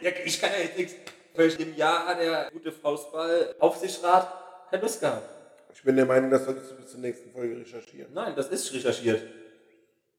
[0.00, 0.94] Ja, ich kann ja jetzt nichts.
[1.32, 5.26] Vielleicht im Jahr hat der gute Faustball-Aufsichtsrat keine Lust gehabt.
[5.72, 8.12] Ich bin der Meinung, das solltest du bis zur nächsten Folge recherchieren.
[8.12, 9.22] Nein, das ist recherchiert.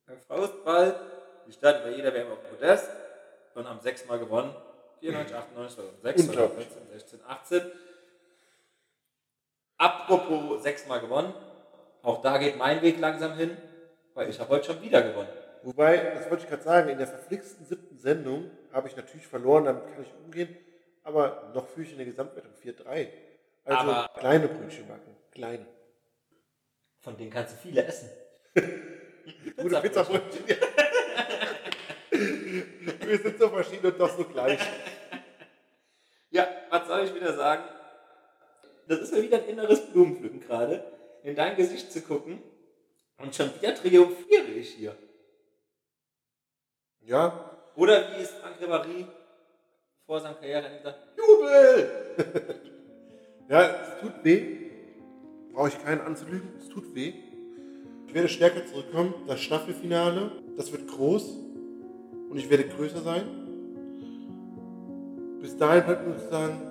[0.08, 0.99] Beim Faustball,
[1.45, 2.89] die standen bei jeder WM auf Podest
[3.53, 4.56] und haben sechsmal gewonnen.
[5.01, 6.68] 94, 98, 2006, Unglaublich.
[6.68, 7.72] 2014, 16, 18.
[9.78, 11.32] Apropos sechsmal gewonnen,
[12.01, 13.56] auch da geht mein Weg langsam hin,
[14.16, 15.30] weil ich habe heute schon wieder gewonnen.
[15.64, 19.65] Wobei, das wollte ich gerade sagen, in der verflixten siebten Sendung habe ich natürlich verloren,
[19.65, 20.55] damit kann ich umgehen,
[21.03, 23.09] aber noch führe ich in der Gesamtwertung 4-3.
[23.63, 25.65] Also Aber- kleine Brötchen backen, kleine.
[26.99, 28.09] Von denen kannst du viele essen.
[29.57, 30.43] Gute Pizzabrötchen.
[30.47, 30.55] Ja.
[33.07, 34.59] Wir sind so verschieden und doch so gleich.
[36.30, 37.63] Ja, was soll ich wieder sagen?
[38.88, 40.84] Das ist mir wieder ein inneres Blumenpflücken gerade,
[41.23, 42.41] in dein Gesicht zu gucken.
[43.17, 44.95] Und schon wieder triumphiere ich hier.
[47.01, 49.05] Ja, Oder wie es Frank Ribéry
[50.05, 51.89] vor seinem Karriereende gesagt Jubel!
[53.49, 54.57] ja, es tut weh.
[55.53, 57.13] Brauche ich keinen anzulügen, es tut weh.
[58.07, 59.13] Ich werde stärker zurückkommen.
[59.28, 61.38] Das Staffelfinale, das wird groß
[62.30, 63.26] und ich werde größer sein.
[65.41, 66.61] Bis dahin bleibt zu sagen,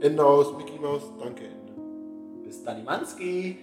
[0.00, 1.72] Ende aus, Mickey Mouse, danke, Ende.
[2.44, 3.58] Bis dann, Manski.